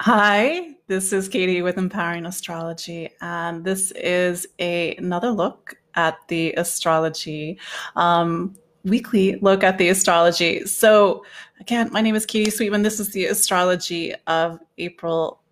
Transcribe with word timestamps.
Hi, 0.00 0.76
this 0.86 1.12
is 1.12 1.28
Katie 1.28 1.60
with 1.60 1.76
Empowering 1.76 2.24
Astrology, 2.24 3.10
and 3.20 3.64
this 3.64 3.90
is 3.96 4.46
a, 4.60 4.94
another 4.94 5.28
look 5.28 5.74
at 5.96 6.16
the 6.28 6.52
astrology, 6.52 7.58
um, 7.96 8.54
weekly 8.84 9.40
look 9.42 9.64
at 9.64 9.76
the 9.76 9.88
astrology. 9.88 10.64
So, 10.66 11.24
again, 11.58 11.90
my 11.90 12.00
name 12.00 12.14
is 12.14 12.26
Katie 12.26 12.48
Sweetman. 12.48 12.82
This 12.82 13.00
is 13.00 13.10
the 13.10 13.26
astrology 13.26 14.14
of 14.28 14.60
April 14.78 15.42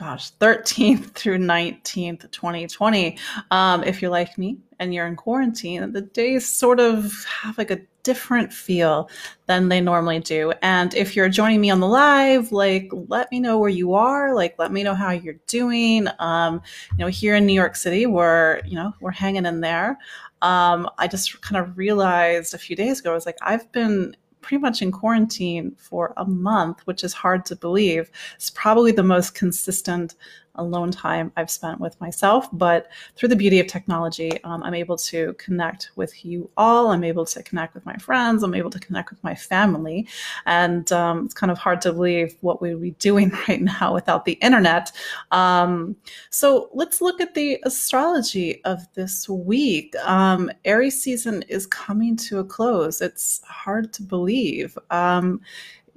gosh, 0.00 0.32
13th 0.38 1.10
through 1.12 1.36
19th, 1.36 2.30
2020. 2.30 3.18
Um, 3.50 3.84
if 3.84 4.00
you're 4.00 4.10
like 4.10 4.38
me 4.38 4.56
and 4.78 4.94
you're 4.94 5.06
in 5.06 5.16
quarantine, 5.16 5.92
the 5.92 6.00
days 6.00 6.48
sort 6.48 6.80
of 6.80 7.12
have 7.42 7.58
like 7.58 7.70
a 7.70 7.80
different 8.02 8.52
feel 8.52 9.10
than 9.46 9.68
they 9.68 9.80
normally 9.80 10.20
do. 10.20 10.52
And 10.62 10.94
if 10.94 11.16
you're 11.16 11.28
joining 11.28 11.60
me 11.60 11.70
on 11.70 11.80
the 11.80 11.86
live, 11.86 12.52
like 12.52 12.90
let 13.08 13.30
me 13.30 13.40
know 13.40 13.58
where 13.58 13.70
you 13.70 13.94
are, 13.94 14.34
like 14.34 14.54
let 14.58 14.72
me 14.72 14.82
know 14.82 14.94
how 14.94 15.10
you're 15.10 15.40
doing. 15.46 16.08
Um, 16.18 16.62
you 16.92 16.98
know, 16.98 17.08
here 17.08 17.34
in 17.36 17.46
New 17.46 17.54
York 17.54 17.76
City, 17.76 18.06
we're, 18.06 18.60
you 18.64 18.76
know, 18.76 18.92
we're 19.00 19.10
hanging 19.10 19.46
in 19.46 19.60
there. 19.60 19.98
Um, 20.42 20.88
I 20.98 21.06
just 21.06 21.40
kind 21.42 21.62
of 21.62 21.76
realized 21.76 22.54
a 22.54 22.58
few 22.58 22.76
days 22.76 23.00
ago, 23.00 23.10
I 23.10 23.14
was 23.14 23.26
like, 23.26 23.38
I've 23.42 23.70
been 23.72 24.16
pretty 24.40 24.60
much 24.60 24.80
in 24.80 24.90
quarantine 24.90 25.74
for 25.76 26.14
a 26.16 26.24
month, 26.24 26.80
which 26.86 27.04
is 27.04 27.12
hard 27.12 27.44
to 27.46 27.56
believe. 27.56 28.10
It's 28.34 28.50
probably 28.50 28.92
the 28.92 29.02
most 29.02 29.34
consistent 29.34 30.14
alone 30.56 30.90
time 30.90 31.32
I've 31.36 31.50
spent 31.50 31.80
with 31.80 32.00
myself. 32.00 32.48
But 32.52 32.88
through 33.16 33.28
the 33.28 33.36
beauty 33.36 33.60
of 33.60 33.66
technology, 33.66 34.42
um, 34.44 34.62
I'm 34.62 34.74
able 34.74 34.96
to 34.96 35.34
connect 35.34 35.90
with 35.96 36.24
you 36.24 36.50
all. 36.56 36.88
I'm 36.88 37.04
able 37.04 37.24
to 37.26 37.42
connect 37.42 37.74
with 37.74 37.86
my 37.86 37.96
friends. 37.96 38.42
I'm 38.42 38.54
able 38.54 38.70
to 38.70 38.80
connect 38.80 39.10
with 39.10 39.22
my 39.22 39.34
family. 39.34 40.08
And 40.46 40.90
um, 40.92 41.24
it's 41.24 41.34
kind 41.34 41.50
of 41.50 41.58
hard 41.58 41.80
to 41.82 41.92
believe 41.92 42.36
what 42.40 42.60
we 42.60 42.74
would 42.74 42.82
be 42.82 42.90
doing 42.92 43.30
right 43.48 43.60
now 43.60 43.94
without 43.94 44.24
the 44.24 44.32
internet. 44.34 44.92
Um, 45.30 45.96
so 46.30 46.70
let's 46.72 47.00
look 47.00 47.20
at 47.20 47.34
the 47.34 47.60
astrology 47.64 48.62
of 48.64 48.86
this 48.94 49.28
week. 49.28 49.94
Um, 50.04 50.50
Aries 50.64 51.00
season 51.02 51.42
is 51.48 51.66
coming 51.66 52.16
to 52.16 52.38
a 52.38 52.44
close. 52.44 53.00
It's 53.00 53.40
hard 53.44 53.92
to 53.94 54.02
believe. 54.02 54.76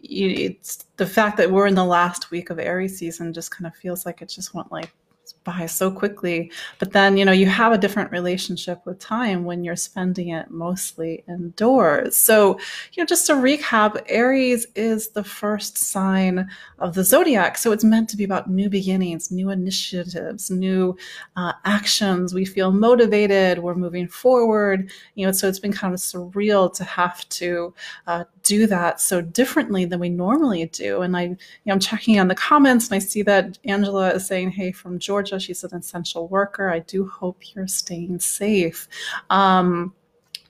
It's 0.03 0.85
the 0.97 1.05
fact 1.05 1.37
that 1.37 1.49
we're 1.49 1.67
in 1.67 1.75
the 1.75 1.85
last 1.85 2.29
week 2.29 2.49
of 2.49 2.59
Aries 2.59 2.97
season 2.97 3.33
just 3.33 3.51
kind 3.51 3.65
of 3.65 3.75
feels 3.75 4.05
like 4.05 4.21
it 4.21 4.29
just 4.29 4.53
went 4.53 4.71
like 4.71 4.93
by 5.44 5.66
so 5.66 5.91
quickly. 5.91 6.52
But 6.80 6.91
then, 6.91 7.17
you 7.17 7.25
know, 7.25 7.31
you 7.31 7.45
have 7.47 7.72
a 7.72 7.77
different 7.77 8.11
relationship 8.11 8.86
with 8.86 8.99
time 8.99 9.44
when 9.44 9.63
you're 9.63 9.75
spending 9.75 10.30
it 10.30 10.49
mostly 10.49 11.23
indoors. 11.27 12.17
So, 12.17 12.59
you 12.94 13.03
know, 13.03 13.05
just 13.05 13.27
to 13.27 13.33
recap, 13.33 14.02
Aries 14.08 14.67
is 14.75 15.09
the 15.09 15.23
first 15.23 15.77
sign 15.77 16.49
of 16.80 16.94
the 16.94 17.03
zodiac. 17.03 17.58
So 17.58 17.71
it's 17.71 17.83
meant 17.83 18.09
to 18.09 18.17
be 18.17 18.23
about 18.23 18.49
new 18.49 18.69
beginnings, 18.69 19.31
new 19.31 19.49
initiatives, 19.49 20.49
new 20.49 20.97
uh, 21.36 21.53
actions. 21.66 22.33
We 22.33 22.45
feel 22.45 22.71
motivated. 22.71 23.59
We're 23.59 23.75
moving 23.75 24.08
forward. 24.08 24.91
You 25.16 25.25
know, 25.25 25.31
so 25.31 25.47
it's 25.47 25.59
been 25.59 25.73
kind 25.73 25.94
of 25.94 25.99
surreal 25.99 26.73
to 26.75 26.83
have 26.83 27.27
to 27.30 27.73
uh, 28.08 28.23
do 28.44 28.67
that 28.67 28.99
so 28.99 29.21
differently 29.21 29.86
than 29.86 29.99
we 29.99 30.09
normally 30.09 30.66
do. 30.67 31.02
And 31.02 31.16
I, 31.16 31.23
you 31.23 31.38
know, 31.66 31.73
I'm 31.73 31.80
checking 31.80 32.19
on 32.19 32.27
the 32.27 32.36
comments 32.36 32.88
and 32.88 32.95
I 32.95 32.99
see 32.99 33.21
that 33.23 33.58
Angela 33.66 34.11
is 34.11 34.27
saying, 34.27 34.52
"Hey, 34.52 34.71
from 34.71 34.99
Georgia, 34.99 35.33
she's 35.39 35.64
an 35.64 35.76
essential 35.76 36.28
worker. 36.28 36.70
I 36.70 36.80
do 36.80 37.08
hope 37.08 37.56
you're 37.56 37.67
staying 37.67 38.20
safe." 38.20 38.88
Um, 39.30 39.94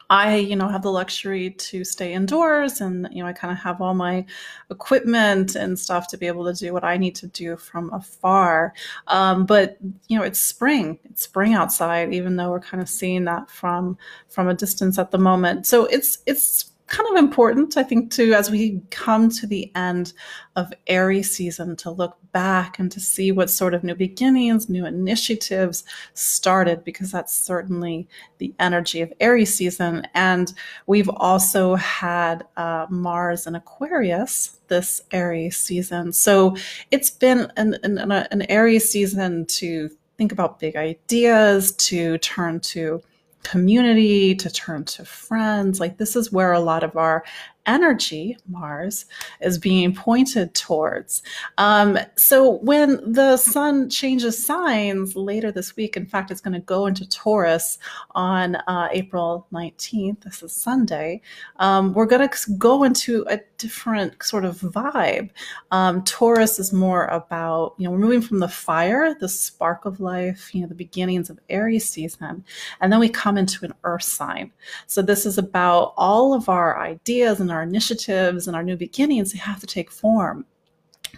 I, 0.10 0.36
you 0.36 0.56
know, 0.56 0.68
have 0.68 0.84
the 0.84 0.92
luxury 0.92 1.50
to 1.50 1.84
stay 1.84 2.14
indoors 2.14 2.82
and, 2.82 3.08
you 3.12 3.24
know, 3.24 3.30
I 3.30 3.34
kind 3.34 3.52
of 3.52 3.58
have 3.58 3.82
all 3.82 3.96
my 3.96 4.26
equipment 4.70 5.56
and 5.56 5.80
stuff 5.80 6.08
to 6.10 6.18
be 6.18 6.28
able 6.28 6.46
to 6.46 6.54
do 6.54 6.72
what 6.72 6.84
I 6.84 6.98
need 6.98 7.16
to 7.16 7.28
do 7.28 7.58
from 7.58 7.92
afar. 7.92 8.74
Um, 9.08 9.48
but, 9.48 9.78
you 10.10 10.18
know, 10.18 10.24
it's 10.24 10.38
spring, 10.38 11.00
it's 11.06 11.24
spring 11.24 11.56
outside, 11.56 12.14
even 12.14 12.36
though 12.36 12.52
we're 12.52 12.60
kind 12.60 12.84
of 12.84 12.90
seeing 12.90 13.24
that 13.26 13.50
from, 13.50 13.98
from 14.28 14.50
a 14.50 14.54
distance 14.54 15.00
at 15.00 15.10
the 15.10 15.18
moment. 15.18 15.66
So 15.66 15.86
it's, 15.86 16.20
it's 16.28 16.73
kind 16.94 17.10
of 17.10 17.24
important, 17.24 17.76
I 17.76 17.82
think, 17.82 18.12
to 18.12 18.34
as 18.34 18.52
we 18.52 18.80
come 18.92 19.28
to 19.32 19.48
the 19.48 19.72
end 19.74 20.14
of 20.56 20.72
Aries 20.86 21.36
season 21.36 21.76
to 21.78 21.90
look 21.90 22.18
back 22.32 22.78
and 22.78 22.92
to 22.92 23.00
see 23.00 23.32
what 23.32 23.50
sort 23.50 23.74
of 23.74 23.84
new 23.84 23.96
beginnings, 23.96 24.70
new 24.70 24.86
initiatives 24.86 25.86
started, 26.14 26.84
because 26.84 27.12
that's 27.12 27.34
certainly 27.34 28.08
the 28.38 28.54
energy 28.60 29.02
of 29.02 29.12
Aries 29.20 29.52
season. 29.52 30.08
And 30.14 30.54
we've 30.86 31.10
also 31.10 31.74
had 31.76 32.46
uh, 32.58 32.86
Mars 32.92 33.48
in 33.48 33.56
Aquarius 33.56 34.60
this 34.68 35.02
Aries 35.12 35.58
season. 35.58 36.14
So 36.14 36.56
it's 36.92 37.10
been 37.10 37.52
an, 37.58 37.76
an, 37.82 38.12
an 38.12 38.44
Aries 38.44 38.88
season 38.88 39.48
to 39.48 39.90
think 40.20 40.32
about 40.32 40.60
big 40.60 40.76
ideas, 40.76 41.72
to 41.72 42.20
turn 42.20 42.60
to 42.60 43.02
community, 43.44 44.36
to 44.36 44.50
turn 44.50 44.86
to 44.86 45.06
friends. 45.06 45.80
Like, 45.80 45.98
this 45.98 46.16
is 46.16 46.32
where 46.32 46.52
a 46.54 46.60
lot 46.60 46.84
of 46.84 46.96
our 46.96 47.24
energy, 47.66 48.38
Mars, 48.48 49.06
is 49.42 49.58
being 49.58 49.94
pointed 49.94 50.54
towards. 50.54 51.24
Um, 51.58 51.98
so 52.16 52.58
when 52.58 53.00
the 53.12 53.38
sun 53.38 53.90
changes 53.90 54.46
signs 54.46 55.16
later 55.16 55.52
this 55.52 55.76
week, 55.76 55.96
in 55.96 56.06
fact, 56.06 56.32
it's 56.32 56.42
going 56.42 56.54
to 56.54 56.60
go 56.60 56.86
into 56.86 57.08
Taurus 57.08 57.78
on 58.12 58.56
uh, 58.68 58.90
April 58.92 59.48
19th. 59.54 60.22
This 60.22 60.44
is 60.44 60.54
Sunday. 60.54 61.22
Um, 61.58 61.94
we're 61.94 62.06
going 62.06 62.28
to 62.28 62.52
go 62.58 62.84
into 62.84 63.26
a 63.30 63.40
different 63.58 64.22
sort 64.22 64.44
of 64.44 64.60
vibe. 64.60 65.30
Um, 65.72 66.04
Taurus 66.04 66.60
is 66.60 66.74
more 66.74 67.06
about, 67.06 67.76
you 67.78 67.86
know, 67.86 67.92
we're 67.92 67.98
moving 67.98 68.22
from 68.22 68.40
the 68.40 68.48
fire, 68.48 69.16
the 69.18 69.30
spark 69.30 69.86
of 69.86 70.00
life, 70.00 70.54
you 70.54 70.62
know, 70.62 70.68
the 70.68 70.76
beginnings 70.76 71.30
of 71.30 71.40
Aries 71.50 71.90
season, 71.90 72.44
and 72.82 72.92
then 72.92 73.00
we 73.00 73.10
come 73.10 73.38
into 73.38 73.64
an 73.66 73.74
earth 73.84 74.04
sign. 74.04 74.52
So 74.88 75.02
this 75.02 75.26
is 75.26 75.38
about 75.38 75.94
all 75.96 76.34
of 76.34 76.50
our 76.50 76.80
ideas 76.80 77.40
and 77.40 77.53
our 77.54 77.64
initiatives 77.64 78.48
and 78.48 78.56
our 78.56 78.64
new 78.64 78.76
beginnings, 78.76 79.32
they 79.32 79.40
have 79.40 79.60
to 79.60 79.68
take 79.68 79.92
form. 79.92 80.46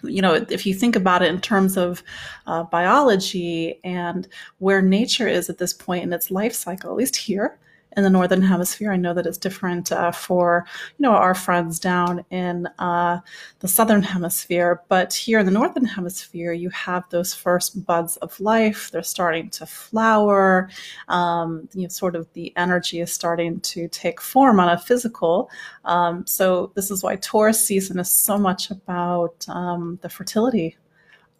You 0.03 0.21
know, 0.21 0.33
if 0.33 0.65
you 0.65 0.73
think 0.73 0.95
about 0.95 1.21
it 1.21 1.29
in 1.33 1.39
terms 1.39 1.77
of 1.77 2.03
uh, 2.47 2.63
biology 2.63 3.79
and 3.83 4.27
where 4.59 4.81
nature 4.81 5.27
is 5.27 5.49
at 5.49 5.57
this 5.57 5.73
point 5.73 6.03
in 6.03 6.13
its 6.13 6.29
life 6.29 6.53
cycle, 6.53 6.91
at 6.91 6.97
least 6.97 7.15
here, 7.15 7.57
in 7.97 8.03
the 8.03 8.09
northern 8.09 8.41
hemisphere. 8.41 8.91
I 8.91 8.97
know 8.97 9.13
that 9.13 9.25
it's 9.25 9.37
different 9.37 9.91
uh, 9.91 10.11
for 10.11 10.65
you 10.97 11.03
know 11.03 11.13
our 11.13 11.35
friends 11.35 11.79
down 11.79 12.25
in 12.29 12.67
uh, 12.79 13.19
the 13.59 13.67
southern 13.67 14.03
hemisphere, 14.03 14.81
but 14.87 15.13
here 15.13 15.39
in 15.39 15.45
the 15.45 15.51
northern 15.51 15.85
hemisphere, 15.85 16.53
you 16.53 16.69
have 16.69 17.03
those 17.09 17.33
first 17.33 17.85
buds 17.85 18.17
of 18.17 18.39
life. 18.39 18.91
They're 18.91 19.03
starting 19.03 19.49
to 19.51 19.65
flower. 19.65 20.69
Um, 21.07 21.69
you 21.73 21.83
know, 21.83 21.87
sort 21.89 22.15
of 22.15 22.31
the 22.33 22.53
energy 22.57 22.99
is 22.99 23.11
starting 23.11 23.59
to 23.61 23.87
take 23.89 24.21
form 24.21 24.59
on 24.59 24.69
a 24.69 24.77
physical. 24.77 25.49
Um, 25.85 26.25
so 26.25 26.71
this 26.75 26.91
is 26.91 27.03
why 27.03 27.15
Taurus 27.17 27.63
season 27.63 27.99
is 27.99 28.11
so 28.11 28.37
much 28.37 28.71
about 28.71 29.45
um, 29.47 29.99
the 30.01 30.09
fertility 30.09 30.77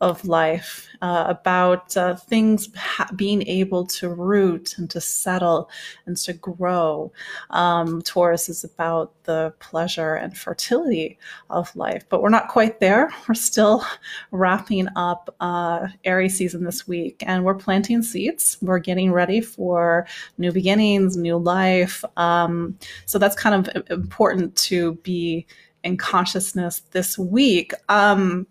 of 0.01 0.25
life, 0.25 0.88
uh, 1.01 1.25
about 1.28 1.95
uh, 1.95 2.16
things 2.16 2.69
ha- 2.75 3.09
being 3.16 3.47
able 3.47 3.85
to 3.85 4.09
root 4.09 4.78
and 4.78 4.89
to 4.89 5.00
settle 5.00 5.69
and 6.06 6.17
to 6.17 6.33
grow. 6.33 7.11
Um, 7.51 8.01
Taurus 8.01 8.50
is 8.50 8.63
about 8.63 9.13
the 9.23 9.53
pleasure 9.59 10.16
and 10.16 10.38
fertility 10.38 11.17
of 11.50 11.73
life, 11.75 12.05
but 12.09 12.22
we're 12.22 12.29
not 12.29 12.50
quite 12.50 12.79
there. 12.79 13.09
We're 13.28 13.35
still 13.35 13.85
wrapping 14.31 14.88
up 14.95 15.34
uh, 15.39 15.88
Aries 16.03 16.38
season 16.38 16.66
this 16.66 16.88
week, 16.88 17.23
and 17.25 17.45
we're 17.45 17.55
planting 17.55 18.01
seeds. 18.01 18.57
We're 18.61 18.79
getting 18.79 19.11
ready 19.11 19.39
for 19.39 20.07
new 20.38 20.51
beginnings, 20.51 21.16
new 21.16 21.38
life. 21.38 22.03
Um, 22.17 22.78
so 23.05 23.17
that's 23.17 23.35
kind 23.35 23.55
of 23.55 23.89
important 23.89 24.55
to 24.57 24.95
be 24.95 25.47
in 25.84 25.97
consciousness 25.97 26.81
this 26.91 27.17
week. 27.17 27.72
Um, 27.89 28.47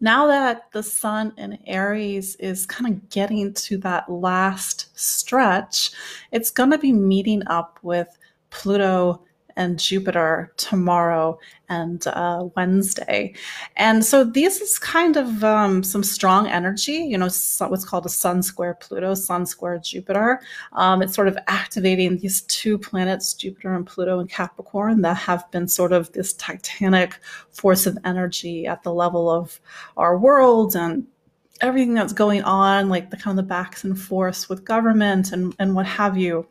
now 0.00 0.26
that 0.26 0.72
the 0.72 0.82
sun 0.82 1.32
in 1.36 1.58
Aries 1.66 2.36
is 2.36 2.66
kind 2.66 2.92
of 2.92 3.10
getting 3.10 3.52
to 3.54 3.76
that 3.78 4.10
last 4.10 4.88
stretch, 4.98 5.90
it's 6.32 6.50
going 6.50 6.70
to 6.70 6.78
be 6.78 6.92
meeting 6.92 7.42
up 7.46 7.78
with 7.82 8.18
Pluto 8.50 9.22
and 9.56 9.78
Jupiter 9.78 10.52
tomorrow 10.56 11.38
and 11.68 12.06
uh, 12.08 12.48
Wednesday. 12.56 13.34
And 13.76 14.04
so 14.04 14.24
this 14.24 14.60
is 14.60 14.78
kind 14.78 15.16
of 15.16 15.44
um, 15.44 15.82
some 15.82 16.02
strong 16.02 16.48
energy, 16.48 16.94
you 16.94 17.16
know, 17.16 17.28
what's 17.58 17.84
called 17.84 18.06
a 18.06 18.10
Sun 18.10 18.42
square 18.42 18.74
Pluto, 18.74 19.14
Sun 19.14 19.46
square 19.46 19.78
Jupiter. 19.78 20.40
Um, 20.72 21.02
it's 21.02 21.14
sort 21.14 21.28
of 21.28 21.38
activating 21.46 22.18
these 22.18 22.42
two 22.42 22.76
planets, 22.76 23.34
Jupiter 23.34 23.74
and 23.74 23.86
Pluto 23.86 24.18
and 24.18 24.28
Capricorn, 24.28 25.02
that 25.02 25.16
have 25.16 25.50
been 25.50 25.68
sort 25.68 25.92
of 25.92 26.12
this 26.12 26.32
titanic 26.34 27.18
force 27.50 27.86
of 27.86 27.96
energy 28.04 28.66
at 28.66 28.82
the 28.82 28.92
level 28.92 29.30
of 29.30 29.60
our 29.96 30.18
world 30.18 30.74
and 30.74 31.06
everything 31.60 31.94
that's 31.94 32.12
going 32.12 32.42
on, 32.42 32.88
like 32.88 33.10
the 33.10 33.16
kind 33.16 33.38
of 33.38 33.44
the 33.44 33.48
backs 33.48 33.84
and 33.84 33.98
forths 33.98 34.48
with 34.48 34.64
government 34.64 35.32
and, 35.32 35.54
and 35.58 35.74
what 35.74 35.86
have 35.86 36.16
you 36.16 36.46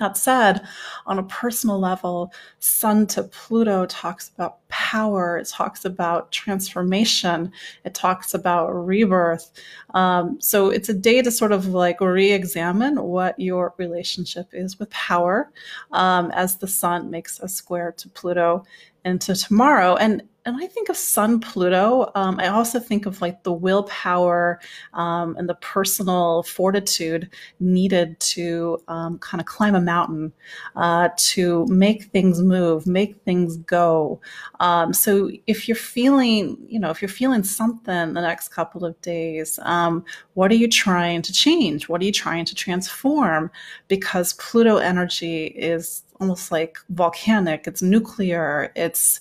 That 0.00 0.16
said, 0.16 0.66
on 1.04 1.18
a 1.18 1.22
personal 1.24 1.78
level, 1.78 2.32
Sun 2.58 3.06
to 3.08 3.24
Pluto 3.24 3.84
talks 3.84 4.30
about 4.30 4.66
power, 4.68 5.36
it 5.36 5.46
talks 5.46 5.84
about 5.84 6.32
transformation, 6.32 7.52
it 7.84 7.92
talks 7.92 8.32
about 8.32 8.70
rebirth. 8.70 9.52
Um, 9.92 10.40
so 10.40 10.70
it's 10.70 10.88
a 10.88 10.94
day 10.94 11.20
to 11.20 11.30
sort 11.30 11.52
of 11.52 11.66
like 11.66 12.00
re 12.00 12.32
examine 12.32 13.02
what 13.02 13.38
your 13.38 13.74
relationship 13.76 14.48
is 14.54 14.78
with 14.78 14.88
power 14.88 15.52
um, 15.92 16.30
as 16.30 16.56
the 16.56 16.66
Sun 16.66 17.10
makes 17.10 17.38
a 17.40 17.48
square 17.48 17.92
to 17.98 18.08
Pluto 18.08 18.64
into 19.04 19.34
tomorrow. 19.34 19.96
And 19.96 20.22
and 20.46 20.56
I 20.56 20.66
think 20.66 20.88
of 20.88 20.96
Sun 20.96 21.40
Pluto, 21.40 22.10
um, 22.14 22.40
I 22.40 22.48
also 22.48 22.80
think 22.80 23.04
of 23.04 23.20
like 23.20 23.42
the 23.42 23.52
willpower 23.52 24.60
um, 24.94 25.36
and 25.36 25.48
the 25.48 25.54
personal 25.56 26.42
fortitude 26.44 27.28
needed 27.60 28.18
to 28.20 28.78
um, 28.88 29.18
kind 29.18 29.40
of 29.40 29.46
climb 29.46 29.74
a 29.74 29.80
mountain, 29.80 30.32
uh, 30.76 31.10
to 31.16 31.66
make 31.66 32.04
things 32.04 32.40
move, 32.40 32.86
make 32.86 33.22
things 33.24 33.58
go. 33.58 34.20
Um, 34.60 34.94
so 34.94 35.30
if 35.46 35.68
you're 35.68 35.76
feeling, 35.76 36.56
you 36.66 36.80
know, 36.80 36.90
if 36.90 37.02
you're 37.02 37.08
feeling 37.08 37.42
something 37.42 38.14
the 38.14 38.20
next 38.22 38.48
couple 38.48 38.84
of 38.84 39.00
days, 39.02 39.58
um, 39.62 40.04
what 40.34 40.50
are 40.50 40.56
you 40.56 40.68
trying 40.68 41.20
to 41.22 41.32
change? 41.32 41.88
What 41.88 42.00
are 42.00 42.04
you 42.04 42.12
trying 42.12 42.46
to 42.46 42.54
transform? 42.54 43.50
Because 43.88 44.32
Pluto 44.34 44.78
energy 44.78 45.46
is 45.46 46.02
almost 46.20 46.52
like 46.52 46.78
volcanic, 46.90 47.66
it's 47.66 47.82
nuclear, 47.82 48.72
it's 48.76 49.20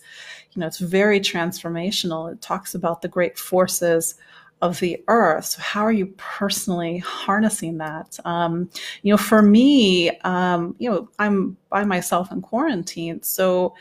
you 0.52 0.60
know, 0.60 0.68
it's 0.68 0.80
very 0.80 1.20
transformational. 1.20 2.32
It 2.32 2.42
talks 2.42 2.76
about 2.76 3.02
the 3.02 3.08
great 3.08 3.38
forces 3.38 4.16
of 4.62 4.80
the 4.80 5.02
earth. 5.08 5.46
So 5.46 5.62
how 5.62 5.84
are 5.84 5.92
you 5.92 6.08
personally 6.18 6.98
harnessing 7.00 7.78
that? 7.78 8.18
Um, 8.26 8.70
you 9.04 9.14
know, 9.14 9.18
for 9.18 9.42
me, 9.42 10.10
um, 10.20 10.76
you 10.80 10.90
know, 10.90 11.10
I'm 11.20 11.56
by 11.70 11.86
myself 11.86 12.32
in 12.32 12.42
quarantine, 12.42 13.24
so 13.24 13.76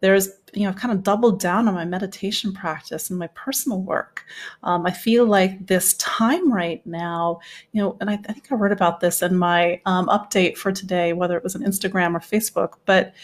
there's 0.00 0.30
you 0.52 0.64
know, 0.64 0.70
I've 0.70 0.76
kind 0.76 0.92
of 0.92 1.02
doubled 1.02 1.40
down 1.40 1.68
on 1.68 1.74
my 1.74 1.84
meditation 1.84 2.52
practice 2.52 3.10
and 3.10 3.18
my 3.18 3.28
personal 3.28 3.80
work. 3.82 4.24
Um, 4.62 4.86
I 4.86 4.90
feel 4.90 5.26
like 5.26 5.66
this 5.66 5.94
time 5.94 6.52
right 6.52 6.84
now, 6.86 7.40
you 7.72 7.80
know, 7.80 7.96
and 8.00 8.10
I, 8.10 8.14
I 8.14 8.32
think 8.32 8.50
I 8.50 8.54
wrote 8.56 8.72
about 8.72 9.00
this 9.00 9.22
in 9.22 9.36
my 9.36 9.80
um, 9.86 10.06
update 10.08 10.56
for 10.56 10.72
today, 10.72 11.12
whether 11.12 11.36
it 11.36 11.44
was 11.44 11.54
on 11.54 11.62
Instagram 11.62 12.14
or 12.14 12.20
Facebook, 12.20 12.74
but 12.84 13.14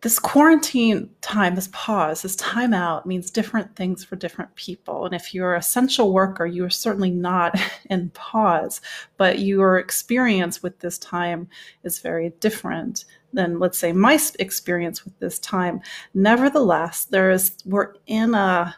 this 0.00 0.18
quarantine 0.18 1.08
time, 1.20 1.54
this 1.54 1.68
pause, 1.70 2.22
this 2.22 2.34
time 2.34 2.74
out 2.74 3.06
means 3.06 3.30
different 3.30 3.76
things 3.76 4.04
for 4.04 4.16
different 4.16 4.52
people. 4.56 5.06
And 5.06 5.14
if 5.14 5.32
you're 5.32 5.54
an 5.54 5.60
essential 5.60 6.12
worker, 6.12 6.44
you 6.44 6.64
are 6.64 6.70
certainly 6.70 7.12
not 7.12 7.56
in 7.90 8.10
pause, 8.10 8.80
but 9.16 9.38
your 9.38 9.78
experience 9.78 10.60
with 10.60 10.80
this 10.80 10.98
time 10.98 11.48
is 11.84 12.00
very 12.00 12.30
different 12.40 13.04
than, 13.32 13.58
let's 13.58 13.78
say, 13.78 13.92
my 13.92 14.18
experience 14.38 15.04
with 15.04 15.18
this 15.18 15.38
time. 15.38 15.80
Nevertheless, 16.14 17.06
there 17.06 17.30
is, 17.30 17.56
we're 17.64 17.94
in 18.06 18.34
a, 18.34 18.74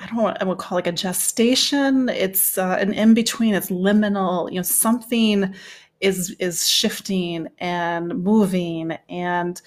I 0.00 0.06
don't 0.06 0.16
know 0.16 0.34
I 0.40 0.44
would 0.44 0.58
call 0.58 0.78
it 0.78 0.86
like 0.86 0.86
a 0.86 0.92
gestation. 0.92 2.08
It's 2.08 2.56
uh, 2.56 2.78
an 2.80 2.94
in 2.94 3.12
between. 3.12 3.54
It's 3.54 3.70
liminal. 3.70 4.50
You 4.50 4.56
know, 4.56 4.62
something 4.62 5.54
is 6.00 6.34
is 6.38 6.66
shifting 6.66 7.48
and 7.58 8.08
moving, 8.24 8.92
and 9.10 9.60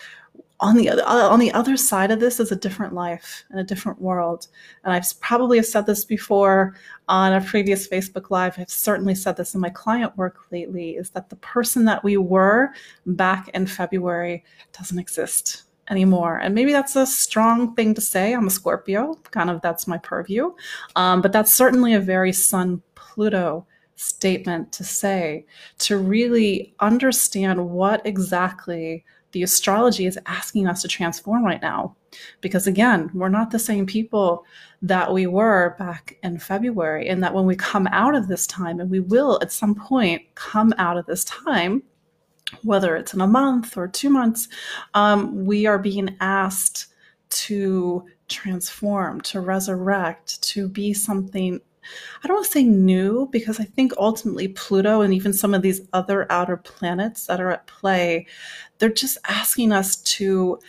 on 0.60 0.78
the 0.78 0.90
other 0.90 1.04
on 1.04 1.40
the 1.40 1.52
other 1.52 1.76
side 1.76 2.12
of 2.12 2.20
this 2.20 2.40
is 2.40 2.52
a 2.52 2.56
different 2.56 2.94
life 2.94 3.44
and 3.50 3.60
a 3.60 3.64
different 3.64 4.02
world. 4.02 4.48
And 4.84 4.94
i've 4.94 5.06
probably 5.20 5.58
have 5.58 5.66
said 5.66 5.86
this 5.86 6.06
before 6.06 6.76
on 7.08 7.34
a 7.34 7.42
previous 7.42 7.88
facebook 7.88 8.30
live. 8.30 8.56
I've 8.58 8.70
certainly 8.70 9.16
said 9.16 9.36
this 9.36 9.56
in 9.56 9.62
my 9.62 9.70
client 9.70 10.16
work 10.18 10.38
lately 10.52 10.92
is 10.92 11.10
that 11.12 11.30
the 11.30 11.36
person 11.38 11.86
that 11.86 12.04
we 12.04 12.18
were 12.18 12.72
back 13.06 13.50
in 13.50 13.68
february 13.68 14.44
doesn't 14.78 15.00
exist 15.00 15.64
anymore. 15.90 16.38
And 16.38 16.56
maybe 16.56 16.72
that's 16.72 16.96
a 16.96 17.06
strong 17.06 17.76
thing 17.76 17.94
to 17.96 18.02
say. 18.02 18.34
I'm 18.34 18.48
a 18.48 18.52
scorpio 18.52 19.16
kind 19.32 19.50
of 19.50 19.62
that's 19.62 19.88
my 19.88 19.98
purview. 19.98 20.54
Um, 20.96 21.22
but 21.22 21.32
that's 21.32 21.54
certainly 21.54 21.94
a 21.94 22.00
very 22.00 22.32
sun 22.32 22.82
pluto 22.96 23.66
statement 23.96 24.72
to 24.74 24.84
say 24.84 25.46
to 25.78 25.98
really 25.98 26.74
understand 26.80 27.70
what 27.70 28.06
exactly 28.06 29.04
the 29.34 29.44
astrology 29.44 30.06
is 30.06 30.18
asking 30.26 30.68
us 30.68 30.82
to 30.82 30.88
transform 30.88 31.44
right 31.44 31.62
now. 31.62 31.96
Because 32.42 32.68
again, 32.68 33.10
we're 33.14 33.30
not 33.30 33.52
the 33.52 33.60
same 33.60 33.86
people 33.86 34.46
that 34.82 35.12
we 35.12 35.28
were 35.28 35.76
back 35.78 36.18
in 36.24 36.40
February. 36.40 37.10
And 37.10 37.22
that 37.24 37.34
when 37.34 37.46
we 37.46 37.56
come 37.56 37.88
out 37.88 38.16
of 38.16 38.28
this 38.28 38.48
time, 38.48 38.80
and 38.80 38.90
we 38.90 39.02
will 39.02 39.40
at 39.42 39.52
some 39.52 39.76
point 39.76 40.22
come 40.36 40.74
out 40.78 40.98
of 40.98 41.06
this 41.06 41.26
time, 41.26 41.84
whether 42.62 42.96
it's 42.96 43.14
in 43.14 43.22
a 43.22 43.28
month 43.28 43.76
or 43.78 43.88
two 43.88 44.10
months, 44.10 44.48
um, 44.94 45.46
we 45.46 45.66
are 45.66 45.80
being 45.80 46.16
asked 46.22 46.88
to 47.30 48.06
transform, 48.28 49.20
to 49.22 49.42
resurrect, 49.42 50.42
to 50.44 50.70
be 50.70 50.94
something 50.94 51.60
I 52.24 52.28
don't 52.28 52.38
want 52.38 52.46
to 52.46 52.52
say 52.52 52.64
new 52.64 53.28
because 53.32 53.60
I 53.60 53.64
think 53.64 53.94
ultimately 53.98 54.50
Pluto 54.50 55.02
and 55.02 55.14
even 55.14 55.34
some 55.34 55.54
of 55.54 55.62
these 55.62 55.82
other 55.94 56.26
outer 56.32 56.58
planets 56.58 57.28
that 57.28 57.42
are 57.42 57.52
at 57.52 57.68
play, 57.68 58.28
they're 58.80 58.90
just 58.90 59.18
asking 59.28 59.72
us 59.72 59.98
to 59.98 60.60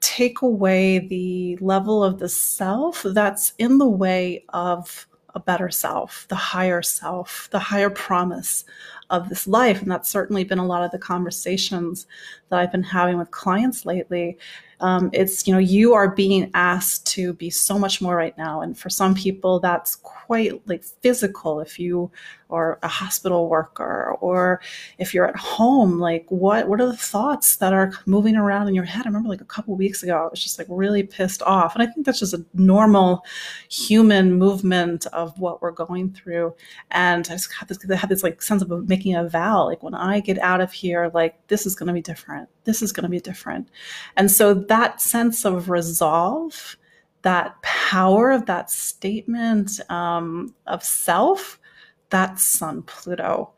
take 0.00 0.42
away 0.42 0.98
the 0.98 1.56
level 1.56 2.04
of 2.04 2.18
the 2.18 2.28
self 2.28 3.02
that's 3.02 3.52
in 3.58 3.78
the 3.78 3.88
way 3.88 4.44
of 4.50 5.06
a 5.34 5.40
better 5.40 5.70
self, 5.70 6.26
the 6.28 6.34
higher 6.36 6.82
self, 6.82 7.48
the 7.50 7.58
higher 7.58 7.90
promise 7.90 8.64
of 9.10 9.28
this 9.28 9.46
life. 9.46 9.82
And 9.82 9.90
that's 9.90 10.08
certainly 10.08 10.44
been 10.44 10.58
a 10.58 10.66
lot 10.66 10.84
of 10.84 10.90
the 10.90 10.98
conversations 10.98 12.06
that 12.48 12.58
I've 12.60 12.72
been 12.72 12.82
having 12.82 13.18
with 13.18 13.30
clients 13.30 13.84
lately 13.84 14.38
um, 14.80 15.10
it's 15.12 15.46
you 15.46 15.52
know 15.52 15.58
you 15.58 15.94
are 15.94 16.08
being 16.08 16.50
asked 16.54 17.06
to 17.06 17.32
be 17.34 17.50
so 17.50 17.78
much 17.78 18.00
more 18.00 18.16
right 18.16 18.36
now. 18.36 18.60
And 18.60 18.76
for 18.76 18.90
some 18.90 19.14
people 19.14 19.60
that's 19.60 19.96
quite 19.96 20.66
like 20.66 20.84
physical 20.84 21.60
if 21.60 21.78
you 21.78 22.10
are 22.50 22.78
a 22.82 22.88
hospital 22.88 23.48
worker 23.48 24.16
or 24.20 24.60
if 24.98 25.12
you're 25.12 25.26
at 25.26 25.36
home 25.36 25.98
like 25.98 26.24
what 26.28 26.68
what 26.68 26.80
are 26.80 26.86
the 26.86 26.96
thoughts 26.96 27.56
that 27.56 27.72
are 27.72 27.92
moving 28.06 28.36
around 28.36 28.68
in 28.68 28.74
your 28.74 28.84
head? 28.84 29.06
I 29.06 29.08
remember 29.08 29.28
like 29.28 29.40
a 29.40 29.46
couple 29.46 29.74
weeks 29.74 30.02
ago 30.02 30.16
i 30.16 30.30
was 30.30 30.42
just 30.42 30.58
like 30.58 30.68
really 30.70 31.02
pissed 31.02 31.42
off. 31.42 31.74
And 31.74 31.82
i 31.82 31.86
think 31.86 32.06
that's 32.06 32.20
just 32.20 32.34
a 32.34 32.44
normal 32.54 33.24
human 33.68 34.34
movement 34.34 35.06
of 35.06 35.38
what 35.38 35.62
we're 35.62 35.70
going 35.70 36.12
through. 36.12 36.54
And 36.90 37.26
i 37.30 37.34
just 37.34 37.52
had 37.52 37.68
this, 37.68 37.78
I 37.90 37.96
had 37.96 38.10
this 38.10 38.22
like 38.22 38.42
sense 38.42 38.62
of 38.62 38.88
making 38.88 39.14
a 39.14 39.28
vow 39.28 39.66
like 39.66 39.82
when 39.82 39.94
i 39.94 40.20
get 40.20 40.38
out 40.38 40.60
of 40.60 40.72
here 40.72 41.10
like 41.14 41.46
this 41.48 41.66
is 41.66 41.74
going 41.74 41.86
to 41.86 41.92
be 41.92 42.02
different. 42.02 42.48
This 42.64 42.82
is 42.82 42.92
going 42.92 43.04
to 43.04 43.08
be 43.08 43.20
different. 43.20 43.68
And 44.16 44.30
so 44.30 44.54
that 44.68 45.00
sense 45.00 45.44
of 45.44 45.68
resolve, 45.70 46.76
that 47.22 47.60
power 47.62 48.30
of 48.30 48.46
that 48.46 48.70
statement 48.70 49.80
um, 49.90 50.54
of 50.66 50.82
self, 50.82 51.58
that's 52.10 52.42
Sun 52.42 52.82
Pluto. 52.82 53.52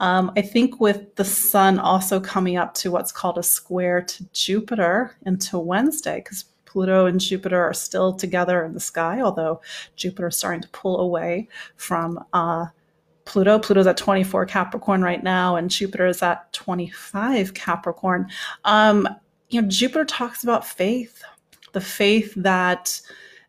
Um, 0.00 0.32
I 0.36 0.42
think 0.42 0.80
with 0.80 1.14
the 1.16 1.24
Sun 1.24 1.78
also 1.78 2.18
coming 2.18 2.56
up 2.56 2.74
to 2.74 2.90
what's 2.90 3.12
called 3.12 3.38
a 3.38 3.42
square 3.42 4.02
to 4.02 4.24
Jupiter 4.32 5.16
into 5.26 5.58
Wednesday, 5.58 6.16
because 6.16 6.46
Pluto 6.64 7.06
and 7.06 7.20
Jupiter 7.20 7.60
are 7.60 7.74
still 7.74 8.12
together 8.12 8.64
in 8.64 8.72
the 8.72 8.80
sky, 8.80 9.20
although 9.20 9.60
Jupiter 9.96 10.28
is 10.28 10.36
starting 10.36 10.62
to 10.62 10.68
pull 10.68 11.00
away 11.00 11.48
from 11.76 12.24
uh, 12.32 12.66
Pluto. 13.24 13.58
Pluto's 13.58 13.86
at 13.86 13.96
24 13.96 14.46
Capricorn 14.46 15.02
right 15.02 15.22
now, 15.22 15.56
and 15.56 15.70
Jupiter 15.70 16.06
is 16.06 16.22
at 16.22 16.52
25 16.52 17.54
Capricorn. 17.54 18.28
Um, 18.64 19.08
you 19.50 19.60
know, 19.60 19.68
Jupiter 19.68 20.04
talks 20.04 20.44
about 20.44 20.66
faith, 20.66 21.22
the 21.72 21.80
faith 21.80 22.32
that 22.36 23.00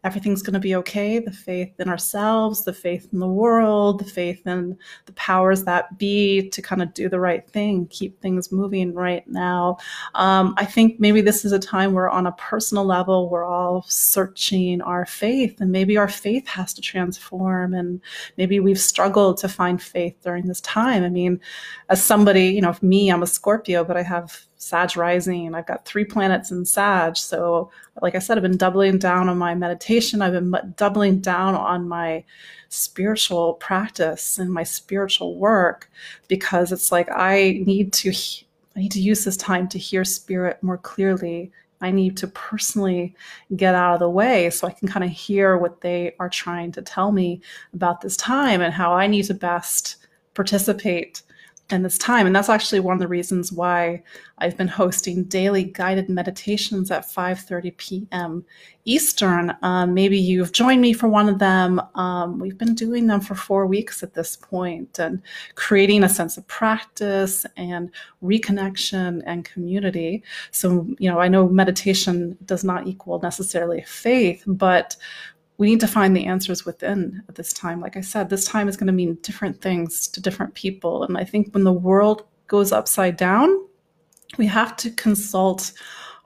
everything's 0.03 0.41
going 0.41 0.53
to 0.53 0.59
be 0.59 0.73
okay, 0.75 1.19
the 1.19 1.31
faith 1.31 1.79
in 1.79 1.87
ourselves, 1.87 2.63
the 2.63 2.73
faith 2.73 3.07
in 3.13 3.19
the 3.19 3.27
world, 3.27 3.99
the 3.99 4.05
faith 4.05 4.45
in 4.47 4.75
the 5.05 5.11
powers 5.13 5.63
that 5.63 5.95
be 5.99 6.49
to 6.49 6.59
kind 6.59 6.81
of 6.81 6.91
do 6.95 7.07
the 7.07 7.19
right 7.19 7.47
thing, 7.49 7.85
keep 7.87 8.19
things 8.19 8.51
moving 8.51 8.95
right 8.95 9.27
now. 9.27 9.77
Um, 10.15 10.55
I 10.57 10.65
think 10.65 10.99
maybe 10.99 11.21
this 11.21 11.45
is 11.45 11.51
a 11.51 11.59
time 11.59 11.93
where, 11.93 12.09
on 12.09 12.25
a 12.25 12.31
personal 12.31 12.83
level, 12.83 13.29
we're 13.29 13.45
all 13.45 13.85
searching 13.87 14.81
our 14.81 15.05
faith, 15.05 15.61
and 15.61 15.71
maybe 15.71 15.97
our 15.97 16.09
faith 16.09 16.47
has 16.47 16.73
to 16.73 16.81
transform, 16.81 17.75
and 17.75 18.01
maybe 18.37 18.59
we've 18.59 18.79
struggled 18.79 19.37
to 19.37 19.47
find 19.47 19.81
faith 19.81 20.15
during 20.23 20.47
this 20.47 20.61
time. 20.61 21.03
I 21.03 21.09
mean, 21.09 21.39
as 21.89 22.03
somebody, 22.03 22.47
you 22.47 22.61
know, 22.61 22.75
me, 22.81 23.11
I'm 23.11 23.21
a 23.21 23.27
Scorpio, 23.27 23.83
but 23.83 23.97
I 23.97 24.01
have 24.03 24.47
Sag 24.61 24.95
rising. 24.95 25.55
I've 25.55 25.65
got 25.65 25.85
three 25.85 26.05
planets 26.05 26.51
in 26.51 26.65
Sag. 26.65 27.17
So, 27.17 27.71
like 27.99 28.13
I 28.13 28.19
said, 28.19 28.37
I've 28.37 28.43
been 28.43 28.57
doubling 28.57 28.99
down 28.99 29.27
on 29.27 29.39
my 29.39 29.55
meditation. 29.55 30.21
I've 30.21 30.33
been 30.33 30.53
doubling 30.77 31.19
down 31.19 31.55
on 31.55 31.87
my 31.87 32.23
spiritual 32.69 33.55
practice 33.55 34.37
and 34.37 34.53
my 34.53 34.61
spiritual 34.61 35.39
work 35.39 35.89
because 36.27 36.71
it's 36.71 36.91
like 36.91 37.09
I 37.11 37.63
need 37.65 37.91
to 37.93 38.13
I 38.75 38.81
need 38.81 38.91
to 38.91 39.01
use 39.01 39.25
this 39.25 39.35
time 39.35 39.67
to 39.69 39.79
hear 39.79 40.05
spirit 40.05 40.61
more 40.61 40.77
clearly. 40.77 41.51
I 41.81 41.89
need 41.89 42.15
to 42.17 42.27
personally 42.27 43.15
get 43.55 43.73
out 43.73 43.95
of 43.95 43.99
the 43.99 44.11
way 44.11 44.51
so 44.51 44.67
I 44.67 44.73
can 44.73 44.87
kind 44.87 45.03
of 45.03 45.09
hear 45.09 45.57
what 45.57 45.81
they 45.81 46.13
are 46.19 46.29
trying 46.29 46.71
to 46.73 46.83
tell 46.83 47.11
me 47.11 47.41
about 47.73 48.01
this 48.01 48.15
time 48.15 48.61
and 48.61 48.71
how 48.71 48.93
I 48.93 49.07
need 49.07 49.23
to 49.23 49.33
best 49.33 49.97
participate 50.35 51.23
in 51.71 51.83
this 51.83 51.97
time. 51.97 52.25
And 52.25 52.35
that's 52.35 52.49
actually 52.49 52.79
one 52.79 52.93
of 52.93 52.99
the 52.99 53.07
reasons 53.07 53.51
why 53.51 54.03
I've 54.37 54.57
been 54.57 54.67
hosting 54.67 55.25
daily 55.25 55.63
guided 55.63 56.09
meditations 56.09 56.91
at 56.91 57.05
5:30 57.05 57.77
p.m. 57.77 58.45
Eastern. 58.85 59.55
Um, 59.61 59.93
maybe 59.93 60.17
you've 60.17 60.51
joined 60.51 60.81
me 60.81 60.93
for 60.93 61.07
one 61.07 61.29
of 61.29 61.39
them. 61.39 61.79
Um, 61.95 62.39
we've 62.39 62.57
been 62.57 62.75
doing 62.75 63.07
them 63.07 63.21
for 63.21 63.35
four 63.35 63.65
weeks 63.67 64.01
at 64.01 64.13
this 64.13 64.35
point 64.35 64.99
and 64.99 65.21
creating 65.55 66.03
a 66.03 66.09
sense 66.09 66.37
of 66.37 66.47
practice 66.47 67.45
and 67.57 67.91
reconnection 68.23 69.21
and 69.25 69.45
community. 69.45 70.23
So, 70.51 70.87
you 70.97 71.09
know, 71.11 71.19
I 71.19 71.27
know 71.27 71.47
meditation 71.47 72.37
does 72.45 72.63
not 72.63 72.87
equal 72.87 73.19
necessarily 73.21 73.83
faith, 73.83 74.43
but 74.47 74.95
we 75.57 75.69
need 75.69 75.79
to 75.81 75.87
find 75.87 76.15
the 76.15 76.25
answers 76.25 76.65
within 76.65 77.23
at 77.29 77.35
this 77.35 77.53
time. 77.53 77.79
Like 77.79 77.97
I 77.97 78.01
said, 78.01 78.29
this 78.29 78.45
time 78.45 78.67
is 78.67 78.77
going 78.77 78.87
to 78.87 78.93
mean 78.93 79.17
different 79.21 79.61
things 79.61 80.07
to 80.07 80.21
different 80.21 80.53
people. 80.55 81.03
And 81.03 81.17
I 81.17 81.23
think 81.23 81.53
when 81.53 81.63
the 81.63 81.73
world 81.73 82.23
goes 82.47 82.71
upside 82.71 83.17
down, 83.17 83.67
we 84.37 84.47
have 84.47 84.75
to 84.77 84.91
consult 84.91 85.71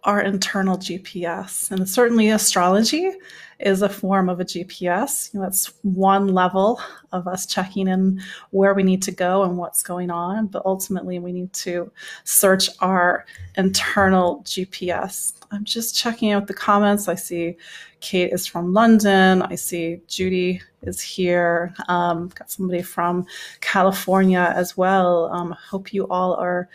our 0.06 0.22
internal 0.22 0.78
GPS. 0.78 1.72
And 1.72 1.88
certainly 1.90 2.30
astrology 2.30 3.12
is 3.60 3.82
a 3.82 3.90
form 3.90 4.30
of 4.30 4.40
a 4.40 4.46
GPS. 4.46 5.34
You 5.34 5.40
know, 5.40 5.46
that's 5.46 5.74
one 5.82 6.28
level 6.28 6.80
of 7.12 7.28
us 7.28 7.46
checking 7.46 7.88
in 7.88 8.22
where 8.52 8.74
we 8.74 8.84
need 8.84 9.02
to 9.04 9.12
go 9.12 9.44
and 9.44 9.58
what's 9.58 9.82
going 9.82 10.12
on. 10.12 10.48
But 10.48 10.66
ultimately, 10.66 11.20
we 11.20 11.32
need 11.32 11.52
to 11.54 11.92
search 12.24 12.70
our 12.82 13.26
internal 13.58 14.42
GPS. 14.44 15.34
I'm 15.52 15.64
just 15.64 15.98
checking 15.98 16.32
out 16.32 16.48
the 16.48 16.54
comments. 16.54 17.08
I 17.08 17.16
see 17.16 17.58
Kate 18.02 18.32
is 18.32 18.46
from 18.46 18.74
London. 18.74 19.42
I 19.42 19.56
see 19.56 20.02
Judy 20.08 20.62
is 20.84 21.02
here. 21.02 21.74
Um, 21.88 22.30
got 22.36 22.52
somebody 22.52 22.84
from 22.84 23.26
California 23.62 24.54
as 24.56 24.78
well. 24.78 25.32
Um, 25.32 25.52
hope 25.52 25.94
you 25.94 26.08
all 26.10 26.36
are 26.36 26.70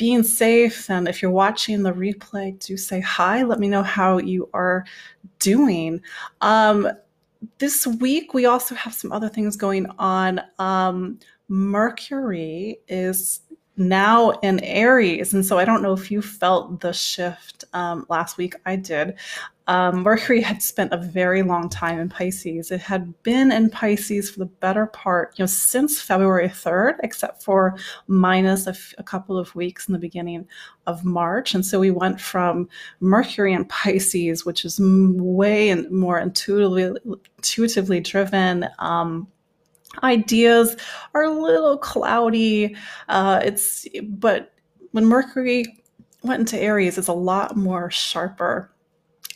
being 0.00 0.22
safe. 0.22 0.88
And 0.88 1.06
if 1.06 1.20
you're 1.20 1.30
watching 1.30 1.82
the 1.82 1.92
replay, 1.92 2.58
do 2.58 2.78
say 2.78 3.00
hi. 3.00 3.42
Let 3.42 3.60
me 3.60 3.68
know 3.68 3.82
how 3.82 4.16
you 4.16 4.48
are 4.54 4.86
doing. 5.40 6.00
Um, 6.40 6.88
this 7.58 7.86
week, 7.86 8.32
we 8.32 8.46
also 8.46 8.74
have 8.74 8.94
some 8.94 9.12
other 9.12 9.28
things 9.28 9.58
going 9.58 9.84
on. 9.98 10.40
Um, 10.58 11.18
Mercury 11.48 12.78
is 12.88 13.40
now 13.80 14.30
in 14.42 14.60
Aries. 14.60 15.34
And 15.34 15.44
so 15.44 15.58
I 15.58 15.64
don't 15.64 15.82
know 15.82 15.92
if 15.92 16.10
you 16.10 16.22
felt 16.22 16.80
the 16.80 16.92
shift 16.92 17.64
um, 17.72 18.06
last 18.08 18.36
week. 18.36 18.54
I 18.66 18.76
did. 18.76 19.18
Um, 19.66 20.02
Mercury 20.02 20.40
had 20.40 20.62
spent 20.62 20.92
a 20.92 20.96
very 20.96 21.42
long 21.42 21.68
time 21.68 22.00
in 22.00 22.08
Pisces. 22.08 22.70
It 22.72 22.80
had 22.80 23.22
been 23.22 23.52
in 23.52 23.70
Pisces 23.70 24.28
for 24.28 24.40
the 24.40 24.46
better 24.46 24.86
part, 24.86 25.38
you 25.38 25.44
know, 25.44 25.46
since 25.46 26.02
February 26.02 26.48
3rd, 26.48 26.96
except 27.04 27.42
for 27.42 27.76
minus 28.08 28.66
a, 28.66 28.70
f- 28.70 28.94
a 28.98 29.04
couple 29.04 29.38
of 29.38 29.54
weeks 29.54 29.88
in 29.88 29.92
the 29.92 29.98
beginning 29.98 30.46
of 30.88 31.04
March. 31.04 31.54
And 31.54 31.64
so 31.64 31.78
we 31.78 31.92
went 31.92 32.20
from 32.20 32.68
Mercury 32.98 33.52
in 33.52 33.64
Pisces, 33.66 34.44
which 34.44 34.64
is 34.64 34.80
way 34.80 35.70
and 35.70 35.88
more 35.90 36.18
intuitively, 36.18 36.92
intuitively 37.38 38.00
driven. 38.00 38.66
Um, 38.80 39.28
ideas 40.02 40.76
are 41.14 41.24
a 41.24 41.30
little 41.30 41.78
cloudy. 41.78 42.76
Uh, 43.08 43.40
it's 43.44 43.86
but 44.02 44.52
when 44.92 45.06
Mercury 45.06 45.64
went 46.22 46.40
into 46.40 46.58
Aries, 46.58 46.98
it's 46.98 47.08
a 47.08 47.12
lot 47.12 47.56
more 47.56 47.90
sharper 47.90 48.70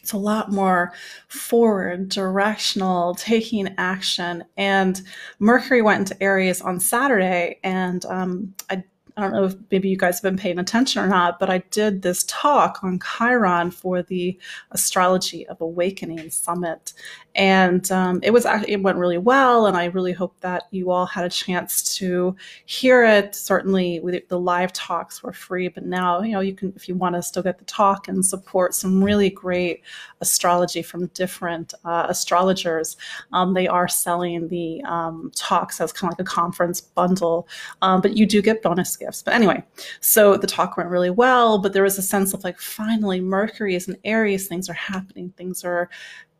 it's 0.04 0.12
a 0.12 0.18
lot 0.18 0.52
more 0.52 0.92
forward, 1.28 2.10
directional, 2.10 3.14
taking 3.14 3.74
action. 3.78 4.44
And 4.58 5.00
Mercury 5.38 5.80
went 5.80 6.00
into 6.00 6.22
Aries 6.22 6.60
on 6.60 6.78
Saturday, 6.78 7.58
and 7.64 8.04
um, 8.04 8.54
I 8.68 8.84
I 9.16 9.20
don't 9.20 9.32
know 9.32 9.44
if 9.44 9.54
maybe 9.70 9.88
you 9.88 9.96
guys 9.96 10.16
have 10.16 10.22
been 10.22 10.36
paying 10.36 10.58
attention 10.58 11.00
or 11.00 11.06
not, 11.06 11.38
but 11.38 11.48
I 11.48 11.58
did 11.70 12.02
this 12.02 12.24
talk 12.26 12.82
on 12.82 12.98
Chiron 12.98 13.70
for 13.70 14.02
the 14.02 14.36
Astrology 14.72 15.46
of 15.46 15.60
Awakening 15.60 16.30
Summit, 16.30 16.92
and 17.36 17.90
um, 17.92 18.18
it 18.24 18.32
was 18.32 18.44
it 18.66 18.82
went 18.82 18.98
really 18.98 19.18
well. 19.18 19.66
And 19.66 19.76
I 19.76 19.84
really 19.86 20.12
hope 20.12 20.40
that 20.40 20.64
you 20.72 20.90
all 20.90 21.06
had 21.06 21.24
a 21.24 21.28
chance 21.28 21.96
to 21.98 22.34
hear 22.64 23.04
it. 23.04 23.36
Certainly, 23.36 24.00
the 24.28 24.40
live 24.40 24.72
talks 24.72 25.22
were 25.22 25.32
free, 25.32 25.68
but 25.68 25.84
now 25.84 26.20
you 26.22 26.32
know 26.32 26.40
you 26.40 26.54
can 26.54 26.72
if 26.74 26.88
you 26.88 26.96
want 26.96 27.14
to 27.14 27.22
still 27.22 27.42
get 27.42 27.58
the 27.58 27.64
talk 27.66 28.08
and 28.08 28.26
support 28.26 28.74
some 28.74 29.02
really 29.02 29.30
great 29.30 29.82
astrology 30.20 30.82
from 30.82 31.06
different 31.08 31.72
uh, 31.84 32.06
astrologers. 32.08 32.96
Um, 33.32 33.54
they 33.54 33.68
are 33.68 33.86
selling 33.86 34.48
the 34.48 34.82
um, 34.82 35.30
talks 35.36 35.80
as 35.80 35.92
kind 35.92 36.12
of 36.12 36.18
like 36.18 36.26
a 36.26 36.28
conference 36.28 36.80
bundle, 36.80 37.46
um, 37.80 38.00
but 38.00 38.16
you 38.16 38.26
do 38.26 38.42
get 38.42 38.60
bonus 38.60 38.96
But 39.22 39.34
anyway, 39.34 39.62
so 40.00 40.36
the 40.36 40.46
talk 40.46 40.76
went 40.76 40.90
really 40.90 41.10
well, 41.10 41.58
but 41.58 41.72
there 41.72 41.82
was 41.82 41.98
a 41.98 42.02
sense 42.02 42.34
of 42.34 42.44
like, 42.44 42.58
finally, 42.58 43.20
Mercury 43.20 43.74
is 43.74 43.88
in 43.88 43.96
Aries, 44.04 44.48
things 44.48 44.68
are 44.68 44.74
happening, 44.74 45.32
things 45.36 45.64
are, 45.64 45.90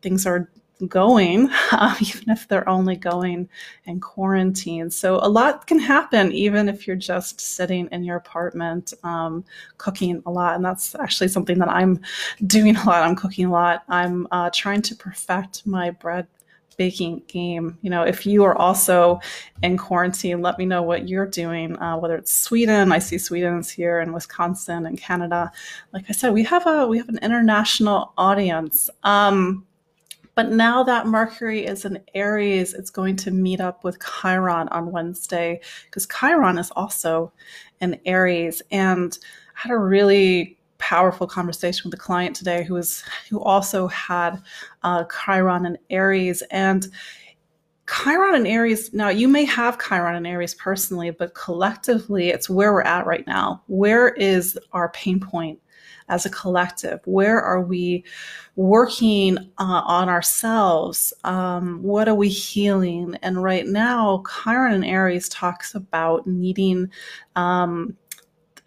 things 0.01 0.25
are 0.25 0.49
going, 0.87 1.49
um, 1.71 1.95
even 2.01 2.29
if 2.29 2.47
they're 2.47 2.67
only 2.67 2.95
going 2.95 3.47
in 3.85 3.99
quarantine. 3.99 4.89
So 4.89 5.15
a 5.21 5.29
lot 5.29 5.67
can 5.67 5.79
happen, 5.79 6.31
even 6.31 6.67
if 6.67 6.87
you're 6.87 6.95
just 6.95 7.39
sitting 7.39 7.87
in 7.91 8.03
your 8.03 8.17
apartment 8.17 8.93
um, 9.03 9.45
cooking 9.77 10.21
a 10.25 10.31
lot. 10.31 10.55
And 10.55 10.65
that's 10.65 10.95
actually 10.95 11.29
something 11.29 11.59
that 11.59 11.69
I'm 11.69 11.99
doing 12.47 12.75
a 12.75 12.83
lot. 12.85 13.03
I'm 13.03 13.15
cooking 13.15 13.45
a 13.45 13.51
lot. 13.51 13.83
I'm 13.87 14.27
uh, 14.31 14.49
trying 14.53 14.81
to 14.83 14.95
perfect 14.95 15.65
my 15.65 15.91
bread 15.91 16.27
baking 16.77 17.23
game. 17.27 17.77
You 17.81 17.89
know, 17.89 18.03
if 18.03 18.25
you 18.25 18.43
are 18.43 18.55
also 18.57 19.19
in 19.63 19.77
quarantine, 19.77 20.41
let 20.41 20.57
me 20.57 20.65
know 20.65 20.81
what 20.81 21.07
you're 21.07 21.25
doing, 21.25 21.77
uh, 21.79 21.97
whether 21.97 22.15
it's 22.15 22.33
Sweden. 22.33 22.91
I 22.91 22.99
see 22.99 23.17
Sweden's 23.17 23.69
here 23.69 23.99
in 23.99 24.13
Wisconsin 24.13 24.85
and 24.85 24.99
Canada. 24.99 25.51
Like 25.93 26.05
I 26.09 26.13
said, 26.13 26.33
we 26.33 26.43
have 26.43 26.65
a 26.67 26.87
we 26.87 26.97
have 26.97 27.09
an 27.09 27.19
international 27.21 28.13
audience. 28.17 28.89
Um, 29.03 29.65
but 30.35 30.51
now 30.51 30.83
that 30.83 31.07
Mercury 31.07 31.65
is 31.65 31.85
in 31.85 32.03
Aries, 32.13 32.73
it's 32.73 32.89
going 32.89 33.15
to 33.17 33.31
meet 33.31 33.61
up 33.61 33.85
with 33.85 33.97
Chiron 34.03 34.67
on 34.67 34.91
Wednesday 34.91 35.61
because 35.85 36.07
Chiron 36.07 36.57
is 36.57 36.71
also 36.71 37.31
in 37.79 37.99
Aries. 38.05 38.61
And 38.69 39.17
I 39.55 39.59
had 39.61 39.71
a 39.71 39.77
really 39.77 40.57
powerful 40.77 41.27
conversation 41.27 41.89
with 41.89 41.99
a 41.99 42.01
client 42.01 42.35
today 42.35 42.63
who 42.63 42.73
was 42.73 43.03
who 43.29 43.41
also 43.41 43.87
had 43.87 44.41
uh, 44.83 45.03
Chiron 45.05 45.65
and 45.65 45.77
Aries 45.89 46.43
and 46.51 46.87
Chiron 47.87 48.35
and 48.35 48.47
Aries. 48.47 48.93
Now 48.93 49.09
you 49.09 49.27
may 49.27 49.45
have 49.45 49.79
Chiron 49.79 50.15
and 50.15 50.27
Aries 50.27 50.55
personally, 50.55 51.11
but 51.11 51.35
collectively, 51.35 52.29
it's 52.29 52.49
where 52.49 52.73
we're 52.73 52.81
at 52.81 53.05
right 53.05 53.25
now. 53.27 53.63
Where 53.67 54.09
is 54.09 54.57
our 54.73 54.89
pain 54.89 55.19
point 55.19 55.59
as 56.07 56.25
a 56.25 56.29
collective? 56.29 56.99
Where 57.05 57.41
are 57.41 57.61
we 57.61 58.03
working 58.55 59.37
uh, 59.37 59.81
on 59.85 60.09
ourselves? 60.09 61.13
Um, 61.23 61.81
what 61.83 62.07
are 62.07 62.15
we 62.15 62.29
healing? 62.29 63.17
And 63.21 63.43
right 63.43 63.67
now, 63.67 64.23
Chiron 64.43 64.73
and 64.73 64.85
Aries 64.85 65.29
talks 65.29 65.75
about 65.75 66.25
needing. 66.25 66.89
Um, 67.35 67.97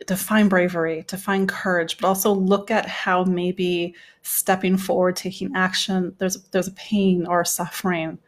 to 0.09 0.17
find 0.17 0.49
bravery, 0.49 1.05
to 1.05 1.19
find 1.19 1.49
courage, 1.49 1.99
but 1.99 2.09
also 2.09 2.33
look 2.33 2.71
at 2.71 2.87
how 2.87 3.25
maybe 3.25 3.95
stepping 4.23 4.79
forward, 4.79 5.17
taking 5.17 5.55
action, 5.55 6.15
there's 6.19 6.43
there's 6.51 6.67
a 6.67 6.73
pain 6.73 7.27
or 7.27 7.43
a 7.43 7.47
suffering 7.47 8.19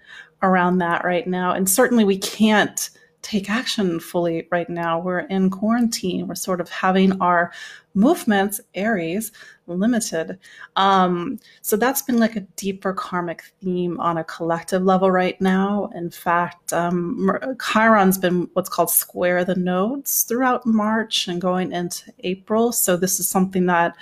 around 0.43 0.79
that 0.79 1.05
right 1.05 1.27
now. 1.27 1.53
And 1.53 1.69
certainly 1.69 2.05
we 2.05 2.19
can't 2.19 2.91
take 3.23 3.49
action 3.51 3.99
fully 3.99 4.47
right 4.51 4.69
now. 4.69 4.99
We're 4.99 5.21
in 5.21 5.49
quarantine. 5.51 6.27
We're 6.27 6.35
sort 6.35 6.61
of 6.61 6.69
having 6.69 7.21
our 7.21 7.51
movements, 7.95 8.61
Aries, 8.75 9.33
limited. 9.71 10.39
Um, 10.77 11.39
so 11.63 11.77
that's 11.77 12.03
been 12.03 12.19
like 12.19 12.37
a 12.37 12.41
deeper 12.57 12.93
karmic 12.93 13.43
theme 13.63 13.99
on 14.01 14.19
a 14.19 14.25
collective 14.25 14.83
level 14.83 15.11
right 15.11 15.41
now. 15.41 15.91
In 15.95 16.11
fact, 16.11 16.73
um, 16.73 17.31
Chiron's 17.61 18.19
been 18.19 18.49
what's 18.53 18.69
called 18.69 18.91
square 18.91 19.45
the 19.45 19.55
nodes 19.55 20.25
throughout 20.25 20.67
March 20.67 21.29
and 21.29 21.41
going 21.41 21.73
into 21.73 22.13
April. 22.21 22.73
So 22.73 22.97
this 22.97 23.21
is 23.21 23.29
something 23.29 23.67
that 23.67 23.97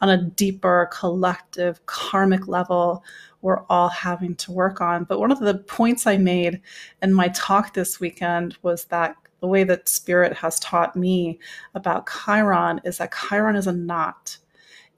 on 0.00 0.10
a 0.10 0.22
deeper 0.22 0.88
collective 0.92 1.84
karmic 1.86 2.46
level, 2.46 3.04
we're 3.42 3.64
all 3.68 3.88
having 3.88 4.34
to 4.36 4.52
work 4.52 4.80
on. 4.80 5.04
But 5.04 5.20
one 5.20 5.30
of 5.30 5.40
the 5.40 5.58
points 5.58 6.06
I 6.06 6.16
made 6.16 6.60
in 7.02 7.12
my 7.12 7.28
talk 7.28 7.74
this 7.74 8.00
weekend 8.00 8.56
was 8.62 8.86
that 8.86 9.16
the 9.40 9.48
way 9.48 9.62
that 9.62 9.90
spirit 9.90 10.32
has 10.32 10.58
taught 10.58 10.96
me 10.96 11.38
about 11.74 12.08
Chiron 12.08 12.80
is 12.84 12.96
that 12.96 13.12
Chiron 13.12 13.56
is 13.56 13.66
a 13.66 13.72
knot. 13.72 14.38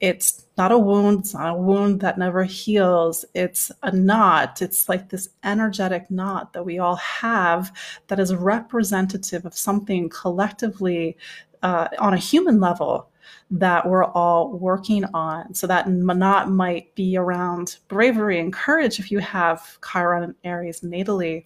It's 0.00 0.46
not 0.58 0.72
a 0.72 0.78
wound, 0.78 1.20
it's 1.20 1.34
not 1.34 1.54
a 1.54 1.58
wound 1.58 2.00
that 2.00 2.18
never 2.18 2.44
heals. 2.44 3.24
It's 3.34 3.72
a 3.82 3.92
knot. 3.92 4.60
It's 4.60 4.88
like 4.88 5.08
this 5.08 5.30
energetic 5.44 6.10
knot 6.10 6.52
that 6.52 6.64
we 6.64 6.78
all 6.78 6.96
have 6.96 7.72
that 8.08 8.20
is 8.20 8.34
representative 8.34 9.46
of 9.46 9.56
something 9.56 10.08
collectively 10.08 11.16
uh, 11.62 11.88
on 11.98 12.14
a 12.14 12.18
human 12.18 12.60
level 12.60 13.08
that 13.50 13.88
we're 13.88 14.04
all 14.04 14.56
working 14.58 15.04
on. 15.14 15.54
So 15.54 15.66
that 15.66 15.88
knot 15.88 16.50
might 16.50 16.94
be 16.94 17.16
around 17.16 17.78
bravery 17.88 18.40
and 18.40 18.52
courage 18.52 18.98
if 18.98 19.10
you 19.10 19.18
have 19.20 19.78
Chiron 19.88 20.22
and 20.22 20.34
Aries 20.44 20.80
natally. 20.80 21.44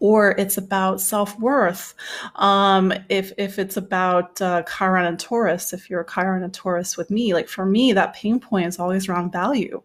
Or 0.00 0.32
it's 0.32 0.56
about 0.56 1.00
self-worth. 1.00 1.94
Um, 2.36 2.92
if 3.08 3.32
if 3.36 3.58
it's 3.58 3.76
about 3.76 4.40
uh, 4.40 4.62
chiron 4.62 5.06
and 5.06 5.18
taurus 5.18 5.72
if 5.72 5.90
you're 5.90 6.00
a 6.00 6.06
chiron 6.06 6.42
and 6.42 6.54
taurus 6.54 6.96
with 6.96 7.10
me 7.10 7.34
like 7.34 7.48
for 7.48 7.66
me 7.66 7.92
that 7.92 8.14
pain 8.14 8.38
point 8.40 8.66
is 8.66 8.78
always 8.78 9.08
around 9.08 9.32
value. 9.32 9.82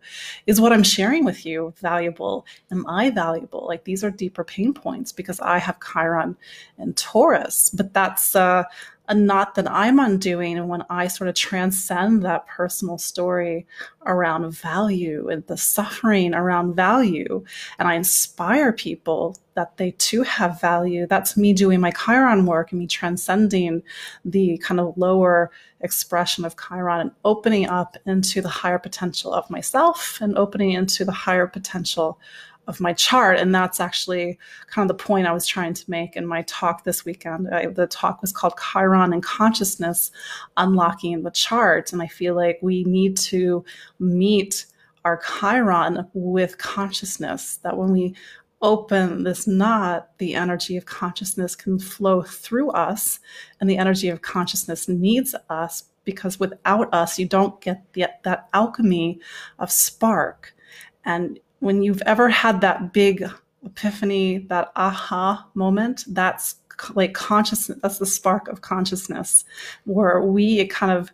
Is 0.48 0.62
what 0.62 0.74
i'm 0.74 0.84
sharing 0.84 1.26
with 1.26 1.46
you 1.46 1.74
valuable? 1.78 2.46
Am 2.72 2.86
i 2.88 3.10
valuable? 3.10 3.66
Like 3.68 3.84
these 3.84 4.04
are 4.04 4.12
deeper 4.12 4.44
pain 4.44 4.74
points 4.74 5.12
because 5.12 5.40
i 5.40 5.58
have 5.58 5.80
chiron 5.80 6.36
and 6.78 6.96
taurus. 6.98 7.70
But 7.72 7.94
that's 7.94 8.36
uh, 8.36 8.64
a 9.10 9.14
knot 9.14 9.56
that 9.56 9.70
I'm 9.70 10.00
undoing. 10.00 10.58
And 10.58 10.70
when 10.70 10.84
I 10.90 11.08
sort 11.08 11.28
of 11.28 11.36
transcend 11.36 12.24
that 12.24 12.48
personal 12.48 12.98
story 12.98 13.68
around 14.06 14.50
value 14.52 15.28
and 15.30 15.46
the 15.48 15.58
suffering 15.58 16.34
around 16.34 16.76
value, 16.76 17.44
and 17.80 17.88
I 17.88 17.96
inspire 17.96 18.72
people 18.72 19.38
that 19.56 19.78
they 19.78 19.92
too 19.92 20.24
have 20.24 20.62
value, 20.62 21.06
that's 21.06 21.38
me 21.38 21.54
doing 21.54 21.80
my 21.80 21.92
Chiron 21.92 22.46
work 22.46 22.72
and 22.72 22.80
me 22.80 22.88
transcending 22.88 23.84
the 24.24 24.58
kind 24.60 24.80
of 24.80 24.98
lower 24.98 25.52
expression 25.82 26.46
of 26.46 26.56
Chiron 26.58 27.02
and 27.02 27.12
opening 27.26 27.68
up 27.68 27.98
into 28.06 28.42
the 28.42 28.50
higher 28.50 28.80
potential 28.80 29.34
of 29.34 29.50
myself 29.50 30.20
and 30.22 30.38
opening 30.38 30.72
into 30.72 31.04
the 31.04 31.12
higher 31.12 31.46
potential 31.46 32.20
of 32.68 32.80
my 32.80 32.94
chart. 32.94 33.40
And 33.40 33.54
that's 33.54 33.80
actually 33.80 34.40
kind 34.68 34.90
of 34.90 34.98
the 34.98 35.04
point 35.04 35.28
I 35.28 35.34
was 35.34 35.46
trying 35.46 35.74
to 35.74 35.92
make 35.92 36.16
in 36.16 36.26
my 36.26 36.44
talk 36.44 36.84
this 36.84 37.04
weekend. 37.06 37.54
I, 37.54 37.68
the 37.68 37.88
talk 37.88 38.22
was 38.22 38.32
called 38.32 38.54
Chiron 38.58 39.14
and 39.14 39.24
Consciousness 39.24 40.12
Unlocking 40.58 41.24
the 41.24 41.32
Chart. 41.32 41.92
And 41.92 42.02
I 42.02 42.08
feel 42.08 42.36
like 42.36 42.60
we 42.62 42.84
need 42.86 43.18
to 43.18 43.66
meet 44.00 44.66
our 45.06 45.22
Chiron 45.40 46.08
with 46.14 46.58
consciousness, 46.58 47.58
that 47.58 47.78
when 47.78 47.92
we 47.92 48.16
open 48.62 49.24
this 49.24 49.46
knot, 49.46 50.18
the 50.18 50.34
energy 50.34 50.78
of 50.78 50.86
consciousness 50.86 51.56
can 51.56 51.78
flow 51.78 52.22
through 52.22 52.72
us, 52.72 53.20
and 53.60 53.70
the 53.70 53.78
energy 53.78 54.08
of 54.08 54.22
consciousness 54.22 54.88
needs 54.88 55.36
us 55.50 55.84
because 56.06 56.40
without 56.40 56.94
us, 56.94 57.20
you 57.20 57.28
don't 57.28 57.60
get 57.60 57.84
the, 57.94 58.08
that 58.24 58.48
alchemy 58.54 59.20
of 59.60 59.70
spark. 59.70 60.56
And 61.06 61.40
when 61.64 61.82
you've 61.82 62.02
ever 62.06 62.28
had 62.28 62.60
that 62.60 62.92
big 62.92 63.24
epiphany, 63.64 64.40
that 64.50 64.74
aha 64.76 65.48
moment, 65.54 66.04
that's 66.10 66.56
like 66.94 67.14
consciousness, 67.14 67.80
that's 67.82 68.00
the 68.00 68.06
spark 68.06 68.50
of 68.50 68.60
consciousness 68.60 69.46
where 69.86 70.22
we 70.22 70.68
kind 70.68 70.92
of 70.92 71.10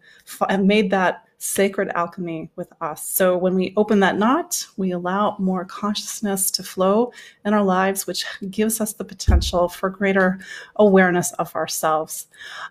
made 0.59 0.89
that 0.89 1.25
sacred 1.37 1.89
alchemy 1.89 2.49
with 2.55 2.73
us. 2.81 3.07
So 3.07 3.37
when 3.37 3.53
we 3.53 3.73
open 3.77 3.99
that 3.99 4.17
knot, 4.17 4.65
we 4.75 4.91
allow 4.91 5.35
more 5.37 5.65
consciousness 5.65 6.49
to 6.51 6.63
flow 6.63 7.13
in 7.45 7.53
our 7.53 7.63
lives, 7.63 8.07
which 8.07 8.25
gives 8.49 8.81
us 8.81 8.93
the 8.93 9.05
potential 9.05 9.69
for 9.69 9.91
greater 9.91 10.39
awareness 10.77 11.31
of 11.33 11.55
ourselves. 11.55 12.25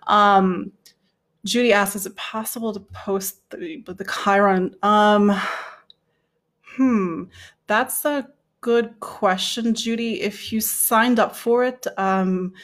Um, 0.08 0.72
Judy 1.44 1.72
asks, 1.72 1.94
is 1.94 2.06
it 2.06 2.16
possible 2.16 2.72
to 2.72 2.80
post 2.80 3.48
the, 3.50 3.84
the 3.86 4.04
Chiron? 4.04 4.74
Um, 4.82 5.40
hmm, 6.78 7.24
that's 7.66 8.04
a 8.04 8.28
good 8.60 8.98
question, 9.00 9.74
Judy. 9.74 10.22
If 10.22 10.52
you 10.52 10.60
signed 10.60 11.18
up 11.18 11.36
for 11.36 11.64
it, 11.64 11.86
um, 11.98 12.54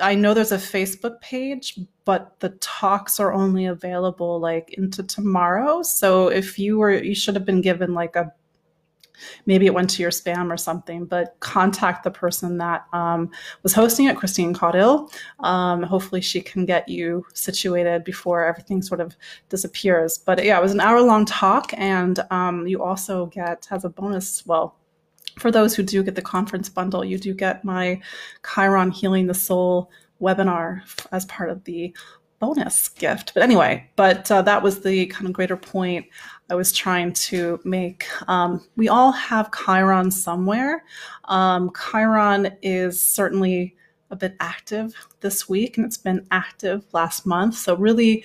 I 0.00 0.14
know 0.14 0.34
there's 0.34 0.52
a 0.52 0.56
Facebook 0.56 1.20
page, 1.20 1.78
but 2.04 2.38
the 2.40 2.50
talks 2.60 3.18
are 3.18 3.32
only 3.32 3.66
available 3.66 4.38
like 4.38 4.74
into 4.74 5.02
tomorrow. 5.02 5.82
So 5.82 6.28
if 6.28 6.58
you 6.58 6.78
were, 6.78 6.92
you 6.92 7.14
should 7.14 7.34
have 7.34 7.44
been 7.44 7.60
given 7.60 7.92
like 7.94 8.16
a 8.16 8.32
maybe 9.46 9.66
it 9.66 9.74
went 9.74 9.90
to 9.90 10.02
your 10.02 10.10
spam 10.10 10.52
or 10.52 10.56
something, 10.56 11.04
but 11.04 11.36
contact 11.40 12.04
the 12.04 12.10
person 12.10 12.58
that 12.58 12.86
um, 12.92 13.30
was 13.62 13.72
hosting 13.72 14.06
it, 14.06 14.16
Christine 14.16 14.54
Caudill. 14.54 15.10
Um, 15.40 15.82
hopefully, 15.82 16.20
she 16.20 16.40
can 16.40 16.64
get 16.64 16.88
you 16.88 17.24
situated 17.34 18.04
before 18.04 18.44
everything 18.44 18.82
sort 18.82 19.00
of 19.00 19.16
disappears. 19.48 20.18
But 20.18 20.44
yeah, 20.44 20.58
it 20.58 20.62
was 20.62 20.72
an 20.72 20.80
hour 20.80 21.00
long 21.02 21.24
talk, 21.24 21.72
and 21.76 22.20
um, 22.30 22.66
you 22.66 22.82
also 22.82 23.26
get, 23.26 23.66
as 23.70 23.84
a 23.84 23.88
bonus, 23.88 24.44
well, 24.46 24.76
for 25.38 25.50
those 25.50 25.74
who 25.74 25.82
do 25.82 26.02
get 26.02 26.14
the 26.14 26.22
conference 26.22 26.68
bundle, 26.68 27.04
you 27.04 27.18
do 27.18 27.34
get 27.34 27.64
my 27.64 28.00
Chiron 28.54 28.90
Healing 28.90 29.26
the 29.26 29.34
Soul 29.34 29.90
webinar 30.20 30.80
as 31.12 31.26
part 31.26 31.50
of 31.50 31.62
the 31.64 31.94
bonus 32.38 32.88
gift. 32.88 33.32
But 33.34 33.42
anyway, 33.42 33.88
but 33.96 34.30
uh, 34.30 34.42
that 34.42 34.62
was 34.62 34.80
the 34.80 35.06
kind 35.06 35.26
of 35.26 35.32
greater 35.32 35.56
point 35.56 36.06
I 36.48 36.54
was 36.54 36.72
trying 36.72 37.12
to 37.12 37.60
make. 37.64 38.06
Um, 38.28 38.64
we 38.76 38.88
all 38.88 39.12
have 39.12 39.50
Chiron 39.52 40.10
somewhere. 40.10 40.84
Um, 41.24 41.72
Chiron 41.90 42.56
is 42.62 43.00
certainly 43.00 43.74
a 44.10 44.16
bit 44.16 44.36
active 44.38 44.94
this 45.20 45.48
week, 45.48 45.76
and 45.76 45.84
it's 45.84 45.96
been 45.96 46.26
active 46.30 46.84
last 46.92 47.26
month. 47.26 47.56
So 47.56 47.74
really 47.74 48.24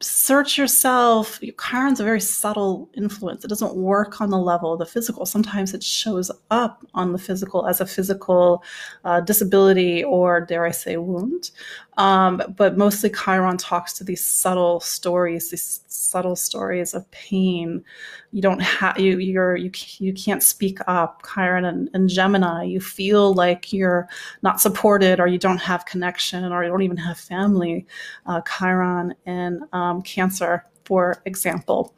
search 0.00 0.58
yourself. 0.58 1.40
Chiron's 1.58 2.00
a 2.00 2.04
very 2.04 2.20
subtle 2.20 2.90
influence. 2.94 3.44
It 3.44 3.48
doesn't 3.48 3.74
work 3.74 4.20
on 4.20 4.28
the 4.28 4.38
level 4.38 4.74
of 4.74 4.78
the 4.78 4.84
physical. 4.84 5.24
Sometimes 5.24 5.72
it 5.72 5.82
shows 5.82 6.30
up 6.50 6.84
on 6.92 7.12
the 7.12 7.18
physical 7.18 7.66
as 7.66 7.80
a 7.80 7.86
physical 7.86 8.62
uh, 9.04 9.20
disability 9.20 10.04
or, 10.04 10.42
dare 10.42 10.66
I 10.66 10.70
say, 10.70 10.98
wound. 10.98 11.50
Um, 11.96 12.42
but 12.56 12.76
mostly 12.76 13.10
Chiron 13.10 13.56
talks 13.56 13.94
to 13.94 14.04
these 14.04 14.24
subtle 14.24 14.80
stories, 14.80 15.50
these 15.50 15.80
subtle 15.88 16.36
stories 16.36 16.92
of 16.92 17.10
pain. 17.10 17.82
You 18.32 18.42
don't 18.42 18.60
have 18.60 18.98
you 18.98 19.18
you're 19.18 19.56
you 19.56 19.70
you 19.98 20.12
can't 20.12 20.42
speak 20.42 20.78
up. 20.86 21.22
Chiron 21.32 21.64
and, 21.64 21.88
and 21.94 22.08
Gemini, 22.08 22.64
you 22.64 22.80
feel 22.80 23.32
like 23.32 23.72
you're 23.72 24.08
not 24.42 24.60
supported, 24.60 25.20
or 25.20 25.26
you 25.26 25.38
don't 25.38 25.58
have 25.58 25.86
connection, 25.86 26.52
or 26.52 26.62
you 26.64 26.70
don't 26.70 26.82
even 26.82 26.98
have 26.98 27.18
family. 27.18 27.86
Uh, 28.26 28.42
Chiron 28.42 29.14
and 29.24 29.62
um, 29.72 30.02
Cancer 30.02 30.66
for 30.86 31.20
example. 31.26 31.94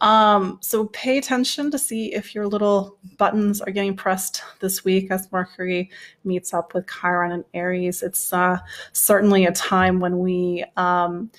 Um, 0.00 0.58
so 0.60 0.86
pay 0.86 1.16
attention 1.16 1.70
to 1.70 1.78
see 1.78 2.12
if 2.12 2.34
your 2.34 2.46
little 2.48 2.98
buttons 3.16 3.60
are 3.60 3.70
getting 3.70 3.96
pressed 3.96 4.42
this 4.60 4.84
week 4.84 5.10
as 5.10 5.30
Mercury 5.30 5.90
meets 6.24 6.52
up 6.52 6.74
with 6.74 6.86
Chiron 6.88 7.32
and 7.32 7.44
Aries. 7.54 8.02
It's 8.02 8.32
uh, 8.32 8.58
certainly 8.92 9.46
a 9.46 9.52
time 9.52 10.00
when 10.00 10.18
we 10.18 10.64
um, 10.76 11.30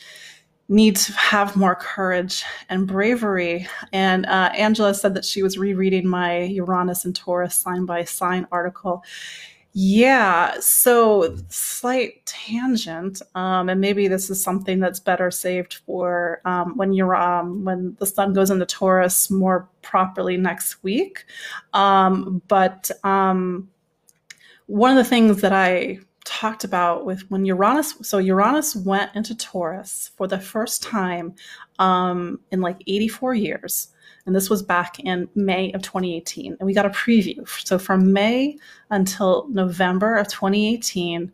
need 0.70 0.96
to 0.96 1.12
have 1.14 1.58
more 1.58 1.76
courage 1.76 2.46
and 2.70 2.88
bravery. 2.88 3.68
And 3.92 4.26
uh, 4.26 4.52
Angela 4.58 4.94
said 4.94 5.14
that 5.16 5.26
she 5.26 5.44
was 5.44 5.58
rereading 5.58 6.08
my 6.08 6.44
Uranus 6.44 7.04
and 7.04 7.16
Taurus 7.16 7.56
sign 7.56 7.86
by 7.86 8.06
sign 8.06 8.48
article. 8.50 9.04
Yeah, 9.76 10.60
so 10.60 11.36
slight 11.50 12.24
tangent, 12.28 13.24
um, 13.34 13.70
and 13.70 13.82
maybe 13.82 14.08
this 14.08 14.30
is 14.30 14.44
something 14.44 14.80
that's 14.80 15.00
better 15.00 15.32
saved 15.32 15.76
for 15.86 16.42
um, 16.46 16.78
when 16.78 16.94
you're 16.94 17.16
um, 17.16 17.66
when 17.66 17.96
the 18.00 18.06
sun 18.06 18.34
goes 18.34 18.52
into 18.52 18.68
Taurus 18.68 19.32
more 19.32 19.68
properly 19.82 20.38
next 20.38 20.84
week. 20.84 21.26
Um, 21.74 22.44
but 22.48 22.92
um, 23.04 23.68
one 24.68 24.92
of 24.92 24.98
the 24.98 25.10
things 25.10 25.42
that 25.42 25.54
I 25.54 26.00
talked 26.26 26.64
about 26.64 27.06
with 27.06 27.30
when 27.30 27.46
Uranus, 27.46 27.96
so 28.02 28.18
Uranus 28.18 28.76
went 28.76 29.16
into 29.16 29.36
Taurus 29.36 30.12
for 30.16 30.28
the 30.28 30.40
first 30.40 30.84
time 30.84 31.36
um, 31.80 32.40
in 32.52 32.62
like 32.62 32.82
84 32.88 33.36
years. 33.36 33.90
And 34.26 34.36
this 34.36 34.50
was 34.50 34.64
back 34.64 35.00
in 35.00 35.28
May 35.36 35.72
of 35.74 35.82
2018. 35.82 36.56
And 36.60 36.66
we 36.66 36.74
got 36.74 36.86
a 36.86 36.90
preview. 36.90 37.48
So 37.66 37.78
from 37.78 38.14
May 38.14 38.58
until 38.90 39.48
November 39.50 40.16
of 40.16 40.28
2018, 40.30 41.32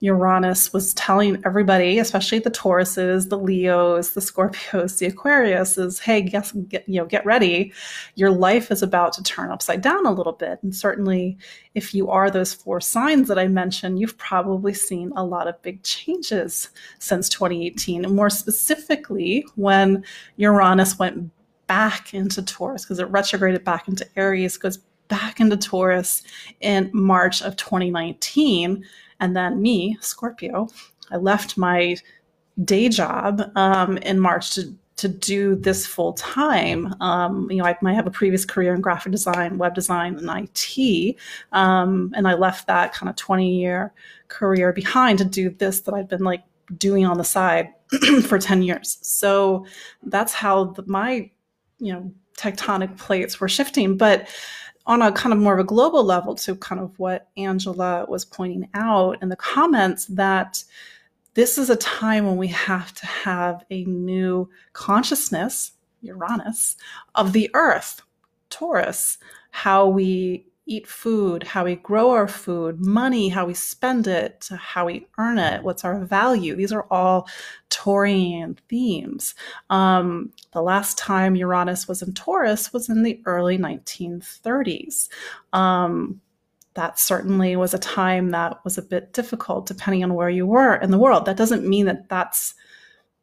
Uranus 0.00 0.72
was 0.72 0.94
telling 0.94 1.42
everybody, 1.44 1.98
especially 1.98 2.38
the 2.38 2.50
Tauruses, 2.50 3.28
the 3.28 3.38
Leos, 3.38 4.10
the 4.10 4.20
Scorpios, 4.20 4.98
the 4.98 5.10
Aquariuses, 5.10 6.00
hey, 6.00 6.22
guess 6.22 6.52
get 6.52 6.88
you 6.88 7.00
know, 7.00 7.06
get 7.06 7.26
ready. 7.26 7.72
Your 8.14 8.30
life 8.30 8.70
is 8.70 8.82
about 8.82 9.12
to 9.14 9.22
turn 9.22 9.50
upside 9.50 9.82
down 9.82 10.06
a 10.06 10.12
little 10.12 10.32
bit. 10.32 10.60
And 10.62 10.74
certainly 10.74 11.36
if 11.74 11.94
you 11.94 12.10
are 12.10 12.30
those 12.30 12.54
four 12.54 12.80
signs 12.80 13.28
that 13.28 13.38
I 13.38 13.48
mentioned, 13.48 13.98
you've 13.98 14.18
probably 14.18 14.74
seen 14.74 15.12
a 15.16 15.24
lot 15.24 15.48
of 15.48 15.60
big 15.62 15.82
changes 15.82 16.70
since 16.98 17.28
2018. 17.28 18.04
And 18.04 18.14
more 18.14 18.30
specifically, 18.30 19.44
when 19.56 20.04
Uranus 20.36 20.98
went 20.98 21.30
back 21.66 22.14
into 22.14 22.42
Taurus 22.42 22.84
because 22.84 22.98
it 22.98 23.10
retrograded 23.10 23.64
back 23.64 23.88
into 23.88 24.06
Aries, 24.16 24.56
goes 24.56 24.78
back 25.08 25.40
into 25.40 25.56
Taurus 25.56 26.22
in 26.60 26.90
March 26.92 27.42
of 27.42 27.56
2019. 27.56 28.84
And 29.20 29.36
then 29.36 29.60
me, 29.60 29.96
Scorpio, 30.00 30.68
I 31.10 31.16
left 31.16 31.56
my 31.56 31.96
day 32.64 32.88
job 32.88 33.42
um, 33.56 33.98
in 33.98 34.18
March 34.18 34.54
to 34.54 34.74
to 34.96 35.06
do 35.06 35.54
this 35.54 35.86
full 35.86 36.12
time. 36.14 36.92
Um, 37.00 37.48
you 37.52 37.58
know, 37.58 37.64
I 37.64 37.76
might 37.82 37.94
have 37.94 38.08
a 38.08 38.10
previous 38.10 38.44
career 38.44 38.74
in 38.74 38.80
graphic 38.80 39.12
design, 39.12 39.56
web 39.56 39.76
design, 39.76 40.18
and 40.18 40.28
IT, 40.28 41.16
um, 41.52 42.12
and 42.16 42.26
I 42.26 42.34
left 42.34 42.66
that 42.66 42.92
kind 42.92 43.08
of 43.08 43.14
20 43.14 43.60
year 43.60 43.92
career 44.26 44.72
behind 44.72 45.18
to 45.18 45.24
do 45.24 45.50
this 45.50 45.82
that 45.82 45.94
I've 45.94 46.08
been 46.08 46.24
like 46.24 46.42
doing 46.76 47.06
on 47.06 47.16
the 47.16 47.24
side 47.24 47.68
for 48.26 48.40
10 48.40 48.62
years. 48.62 48.98
So 49.02 49.64
that's 50.02 50.34
how 50.34 50.64
the, 50.64 50.84
my 50.86 51.30
you 51.78 51.92
know 51.92 52.12
tectonic 52.36 52.96
plates 52.98 53.40
were 53.40 53.48
shifting 53.48 53.96
but 53.96 54.28
on 54.88 55.02
a 55.02 55.12
kind 55.12 55.34
of 55.34 55.38
more 55.38 55.52
of 55.52 55.60
a 55.60 55.64
global 55.64 56.02
level 56.02 56.34
to 56.34 56.56
kind 56.56 56.80
of 56.80 56.98
what 56.98 57.28
Angela 57.36 58.06
was 58.08 58.24
pointing 58.24 58.68
out 58.72 59.22
in 59.22 59.28
the 59.28 59.36
comments 59.36 60.06
that 60.06 60.64
this 61.34 61.58
is 61.58 61.68
a 61.68 61.76
time 61.76 62.24
when 62.24 62.38
we 62.38 62.48
have 62.48 62.92
to 62.94 63.06
have 63.06 63.64
a 63.70 63.84
new 63.84 64.48
consciousness, 64.72 65.72
Uranus, 66.00 66.76
of 67.14 67.34
the 67.34 67.50
earth, 67.52 68.00
Taurus, 68.48 69.18
how 69.50 69.86
we 69.86 70.46
eat 70.68 70.86
food, 70.86 71.42
how 71.42 71.64
we 71.64 71.76
grow 71.76 72.10
our 72.10 72.28
food, 72.28 72.78
money, 72.78 73.28
how 73.28 73.46
we 73.46 73.54
spend 73.54 74.06
it, 74.06 74.48
how 74.56 74.86
we 74.86 75.06
earn 75.16 75.38
it, 75.38 75.62
what's 75.64 75.84
our 75.84 76.04
value. 76.04 76.54
These 76.54 76.72
are 76.72 76.86
all 76.90 77.26
Taurian 77.70 78.58
themes. 78.68 79.34
Um, 79.70 80.30
the 80.52 80.62
last 80.62 80.98
time 80.98 81.34
Uranus 81.34 81.88
was 81.88 82.02
in 82.02 82.12
Taurus 82.12 82.72
was 82.72 82.88
in 82.88 83.02
the 83.02 83.20
early 83.24 83.58
1930s. 83.58 85.08
Um, 85.54 86.20
that 86.74 86.98
certainly 86.98 87.56
was 87.56 87.74
a 87.74 87.78
time 87.78 88.30
that 88.30 88.62
was 88.64 88.78
a 88.78 88.82
bit 88.82 89.12
difficult 89.12 89.66
depending 89.66 90.04
on 90.04 90.14
where 90.14 90.30
you 90.30 90.46
were 90.46 90.76
in 90.76 90.90
the 90.90 90.98
world. 90.98 91.24
That 91.24 91.36
doesn't 91.36 91.66
mean 91.66 91.86
that 91.86 92.08
that's 92.08 92.54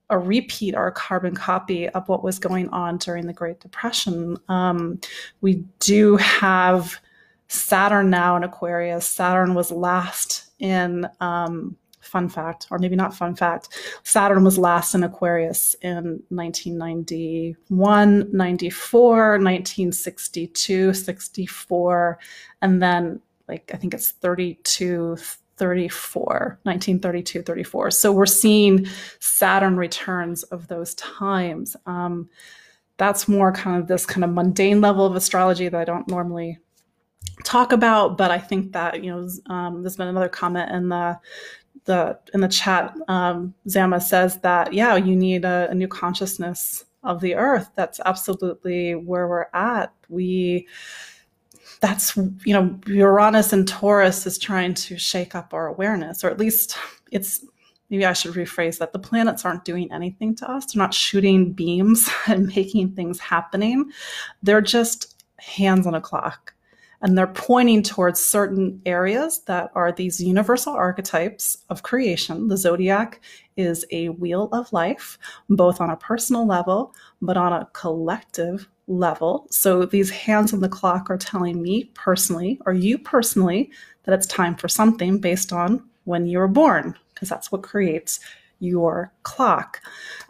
a 0.09 0.17
repeat 0.17 0.75
or 0.75 0.87
a 0.87 0.91
carbon 0.91 1.35
copy 1.35 1.89
of 1.89 2.07
what 2.09 2.23
was 2.23 2.39
going 2.39 2.69
on 2.69 2.97
during 2.97 3.27
the 3.27 3.33
Great 3.33 3.59
Depression. 3.59 4.37
Um, 4.49 4.99
we 5.41 5.63
do 5.79 6.17
have 6.17 6.99
Saturn 7.47 8.09
now 8.09 8.35
in 8.35 8.43
Aquarius. 8.43 9.07
Saturn 9.07 9.53
was 9.53 9.71
last 9.71 10.51
in, 10.59 11.07
um, 11.19 11.77
fun 12.05 12.29
fact, 12.29 12.67
or 12.71 12.79
maybe 12.79 12.95
not 12.95 13.13
fun 13.13 13.35
fact, 13.35 13.69
Saturn 14.03 14.43
was 14.43 14.57
last 14.57 14.95
in 14.95 15.03
Aquarius 15.03 15.75
in 15.81 16.23
1991, 16.29 18.29
94, 18.31 19.09
1962, 19.09 20.93
64, 20.93 22.19
and 22.61 22.81
then 22.81 23.19
like 23.47 23.69
I 23.73 23.77
think 23.77 23.93
it's 23.93 24.11
32, 24.11 25.17
34, 25.57 26.59
1932, 26.63 27.41
34. 27.41 27.91
So 27.91 28.11
we're 28.11 28.25
seeing 28.25 28.87
Saturn 29.19 29.77
returns 29.77 30.43
of 30.43 30.67
those 30.67 30.93
times. 30.95 31.75
Um, 31.85 32.29
that's 32.97 33.27
more 33.27 33.51
kind 33.51 33.81
of 33.81 33.87
this 33.87 34.05
kind 34.05 34.23
of 34.23 34.31
mundane 34.31 34.81
level 34.81 35.05
of 35.05 35.15
astrology 35.15 35.67
that 35.67 35.79
I 35.79 35.85
don't 35.85 36.07
normally 36.07 36.59
talk 37.43 37.71
about. 37.71 38.17
But 38.17 38.31
I 38.31 38.39
think 38.39 38.71
that 38.73 39.03
you 39.03 39.11
know, 39.11 39.53
um, 39.53 39.81
there's 39.81 39.97
been 39.97 40.07
another 40.07 40.29
comment 40.29 40.71
in 40.71 40.89
the 40.89 41.19
the 41.85 42.19
in 42.33 42.41
the 42.41 42.47
chat. 42.47 42.95
Um, 43.07 43.53
Zama 43.69 44.01
says 44.01 44.39
that 44.41 44.73
yeah, 44.73 44.95
you 44.95 45.15
need 45.15 45.45
a, 45.45 45.67
a 45.69 45.75
new 45.75 45.87
consciousness 45.87 46.85
of 47.03 47.21
the 47.21 47.35
earth. 47.35 47.69
That's 47.75 47.99
absolutely 48.05 48.95
where 48.95 49.27
we're 49.27 49.47
at. 49.53 49.93
We 50.09 50.67
that's 51.79 52.17
you 52.17 52.53
know 52.53 52.79
Uranus 52.87 53.53
and 53.53 53.67
Taurus 53.67 54.25
is 54.25 54.37
trying 54.37 54.73
to 54.75 54.97
shake 54.97 55.35
up 55.35 55.53
our 55.53 55.67
awareness, 55.67 56.23
or 56.23 56.29
at 56.29 56.39
least 56.39 56.77
it's 57.11 57.45
maybe 57.89 58.05
I 58.05 58.13
should 58.13 58.33
rephrase 58.33 58.79
that. 58.79 58.93
The 58.93 58.99
planets 58.99 59.45
aren't 59.45 59.65
doing 59.65 59.91
anything 59.91 60.35
to 60.37 60.49
us. 60.49 60.65
They're 60.65 60.81
not 60.81 60.93
shooting 60.93 61.53
beams 61.53 62.09
and 62.27 62.47
making 62.47 62.93
things 62.93 63.19
happening. 63.19 63.91
They're 64.41 64.61
just 64.61 65.23
hands 65.37 65.85
on 65.85 65.93
a 65.93 66.01
clock 66.01 66.54
and 67.05 67.15
they're 67.15 67.27
pointing 67.27 67.83
towards 67.83 68.19
certain 68.19 68.81
areas 68.87 69.41
that 69.41 69.69
are 69.75 69.91
these 69.91 70.19
universal 70.19 70.73
archetypes 70.73 71.63
of 71.69 71.83
creation. 71.83 72.47
The 72.47 72.57
zodiac 72.57 73.21
is 73.57 73.85
a 73.91 74.09
wheel 74.09 74.49
of 74.51 74.73
life, 74.73 75.19
both 75.47 75.79
on 75.79 75.91
a 75.91 75.97
personal 75.97 76.47
level, 76.47 76.95
but 77.21 77.37
on 77.37 77.53
a 77.53 77.69
collective 77.73 78.67
level. 78.87 79.45
So 79.51 79.85
these 79.85 80.09
hands 80.09 80.51
on 80.51 80.61
the 80.61 80.67
clock 80.67 81.11
are 81.11 81.17
telling 81.17 81.61
me 81.61 81.91
personally, 81.93 82.59
or 82.65 82.73
you 82.73 82.97
personally, 82.97 83.71
that 84.05 84.15
it's 84.15 84.25
time 84.25 84.55
for 84.55 84.67
something 84.67 85.19
based 85.19 85.53
on 85.53 85.87
when 86.05 86.25
you 86.25 86.39
were 86.39 86.47
born, 86.47 86.97
because 87.13 87.29
that's 87.29 87.51
what 87.51 87.61
creates 87.61 88.19
your 88.57 89.13
clock. 89.21 89.79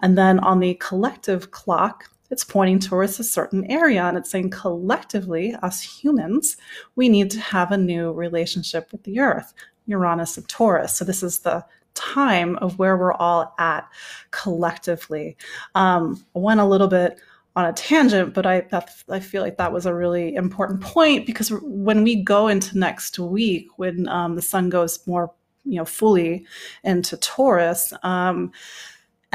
And 0.01 0.17
then 0.17 0.39
on 0.39 0.59
the 0.59 0.73
collective 0.81 1.51
clock, 1.51 2.09
it's 2.29 2.43
pointing 2.43 2.79
towards 2.79 3.19
a 3.19 3.23
certain 3.23 3.69
area 3.69 4.03
and 4.03 4.17
it's 4.17 4.29
saying 4.29 4.49
collectively, 4.49 5.55
us 5.61 5.81
humans, 5.81 6.57
we 6.95 7.09
need 7.09 7.29
to 7.31 7.39
have 7.39 7.71
a 7.71 7.77
new 7.77 8.11
relationship 8.11 8.91
with 8.91 9.03
the 9.03 9.19
earth, 9.19 9.53
Uranus 9.85 10.37
and 10.37 10.47
Taurus. 10.47 10.95
So 10.95 11.05
this 11.05 11.23
is 11.23 11.39
the 11.39 11.65
time 11.93 12.57
of 12.57 12.77
where 12.77 12.97
we're 12.97 13.13
all 13.13 13.53
at 13.57 13.87
collectively. 14.31 15.37
Um, 15.75 16.23
I 16.35 16.39
went 16.39 16.59
a 16.59 16.65
little 16.65 16.87
bit 16.87 17.19
on 17.55 17.65
a 17.65 17.73
tangent, 17.73 18.33
but 18.33 18.45
I 18.45 18.65
I 19.09 19.19
feel 19.21 19.41
like 19.41 19.57
that 19.57 19.71
was 19.71 19.85
a 19.85 19.93
really 19.93 20.35
important 20.35 20.81
point 20.81 21.25
because 21.25 21.49
when 21.61 22.03
we 22.03 22.21
go 22.21 22.49
into 22.49 22.77
next 22.77 23.17
week, 23.17 23.69
when 23.77 24.09
um, 24.09 24.35
the 24.35 24.41
sun 24.41 24.69
goes 24.69 25.05
more 25.07 25.31
you 25.63 25.77
know 25.77 25.85
fully 25.85 26.45
into 26.83 27.17
Taurus. 27.17 27.93
Um, 28.03 28.51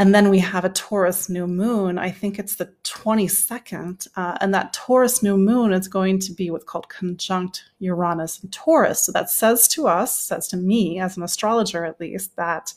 and 0.00 0.14
then 0.14 0.30
we 0.30 0.38
have 0.38 0.64
a 0.64 0.70
Taurus 0.70 1.28
new 1.28 1.46
moon. 1.46 1.98
I 1.98 2.10
think 2.10 2.38
it's 2.38 2.56
the 2.56 2.72
22nd. 2.84 4.08
Uh, 4.16 4.38
and 4.40 4.54
that 4.54 4.72
Taurus 4.72 5.22
new 5.22 5.36
moon 5.36 5.74
is 5.74 5.88
going 5.88 6.18
to 6.20 6.32
be 6.32 6.50
what's 6.50 6.64
called 6.64 6.88
conjunct 6.88 7.64
Uranus 7.80 8.42
and 8.42 8.50
Taurus. 8.50 9.04
So 9.04 9.12
that 9.12 9.28
says 9.28 9.68
to 9.68 9.88
us, 9.88 10.18
says 10.18 10.48
to 10.48 10.56
me 10.56 11.00
as 11.00 11.18
an 11.18 11.22
astrologer 11.22 11.84
at 11.84 12.00
least, 12.00 12.34
that 12.36 12.72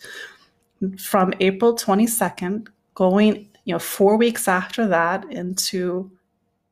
from 0.99 1.33
April 1.39 1.77
22nd, 1.77 2.67
going, 2.93 3.47
you 3.63 3.73
know, 3.73 3.79
four 3.79 4.17
weeks 4.17 4.49
after 4.49 4.86
that 4.88 5.23
into 5.31 6.12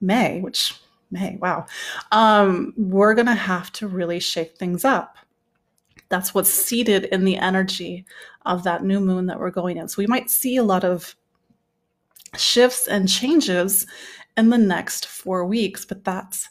May, 0.01 0.41
which 0.41 0.75
May, 1.11 1.37
wow, 1.39 1.65
um, 2.11 2.73
we're 2.75 3.13
going 3.13 3.27
to 3.27 3.35
have 3.35 3.71
to 3.71 3.87
really 3.87 4.19
shake 4.19 4.57
things 4.57 4.83
up. 4.83 5.15
That's 6.11 6.35
what's 6.35 6.51
seated 6.51 7.05
in 7.05 7.25
the 7.25 7.37
energy 7.37 8.05
of 8.45 8.63
that 8.65 8.83
new 8.83 8.99
moon 8.99 9.25
that 9.25 9.39
we're 9.39 9.49
going 9.49 9.77
in. 9.77 9.87
So 9.87 9.95
we 9.97 10.07
might 10.07 10.29
see 10.29 10.57
a 10.57 10.63
lot 10.63 10.83
of 10.83 11.15
shifts 12.37 12.87
and 12.87 13.09
changes 13.09 13.87
in 14.37 14.49
the 14.49 14.57
next 14.57 15.07
four 15.07 15.45
weeks, 15.45 15.85
but 15.85 16.03
that's 16.03 16.47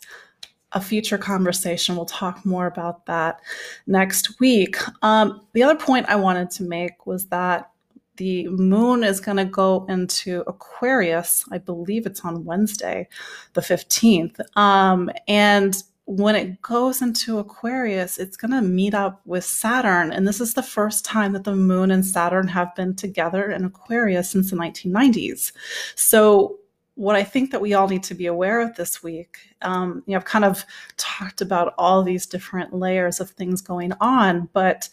a 0.73 0.81
future 0.81 1.19
conversation. 1.19 1.97
We'll 1.97 2.07
talk 2.07 2.45
more 2.45 2.67
about 2.67 3.07
that 3.07 3.41
next 3.87 4.41
week. 4.41 4.77
Um, 5.03 5.47
the 5.53 5.63
other 5.63 5.79
point 5.79 6.09
I 6.09 6.17
wanted 6.17 6.51
to 6.53 6.63
make 6.65 7.07
was 7.07 7.27
that 7.27 7.71
the 8.17 8.47
moon 8.49 9.03
is 9.03 9.19
going 9.19 9.39
to 9.39 9.47
go 9.47 9.87
into 9.89 10.43
Aquarius. 10.47 11.45
I 11.51 11.59
believe 11.59 12.05
it's 12.05 12.21
on 12.21 12.45
Wednesday, 12.45 13.09
the 13.55 13.63
15th. 13.63 14.39
Um, 14.57 15.11
and 15.27 15.83
when 16.11 16.35
it 16.35 16.61
goes 16.61 17.03
into 17.03 17.39
Aquarius, 17.39 18.19
it's 18.19 18.37
going 18.37 18.51
to 18.51 18.63
meet 18.63 18.95
up 18.95 19.21
with 19.27 19.45
Saturn. 19.45 20.11
And 20.11 20.27
this 20.27 20.41
is 20.41 20.55
the 20.55 20.63
first 20.63 21.05
time 21.05 21.33
that 21.35 21.45
the 21.45 21.55
moon 21.55 21.93
and 21.93 22.05
Saturn 22.05 22.49
have 22.49 22.75
been 22.75 22.97
together 22.97 23.53
in 23.53 23.65
Aquarius 23.65 24.29
since 24.29 24.51
the 24.51 24.57
1990s. 24.57 25.53
So, 25.95 26.57
what 26.97 27.15
I 27.15 27.23
think 27.23 27.53
that 27.53 27.61
we 27.61 27.75
all 27.75 27.89
need 27.89 28.03
to 28.03 28.15
be 28.15 28.27
aware 28.27 28.61
of 28.61 28.75
this 28.75 29.05
week, 29.05 29.39
um, 29.63 30.03
you 30.07 30.13
know, 30.13 30.19
I've 30.19 30.25
kind 30.25 30.45
of 30.45 30.65
talked 30.97 31.41
about 31.41 31.75
all 31.79 32.03
these 32.03 32.27
different 32.27 32.75
layers 32.75 33.21
of 33.21 33.31
things 33.31 33.63
going 33.63 33.93
on, 34.01 34.49
but 34.53 34.89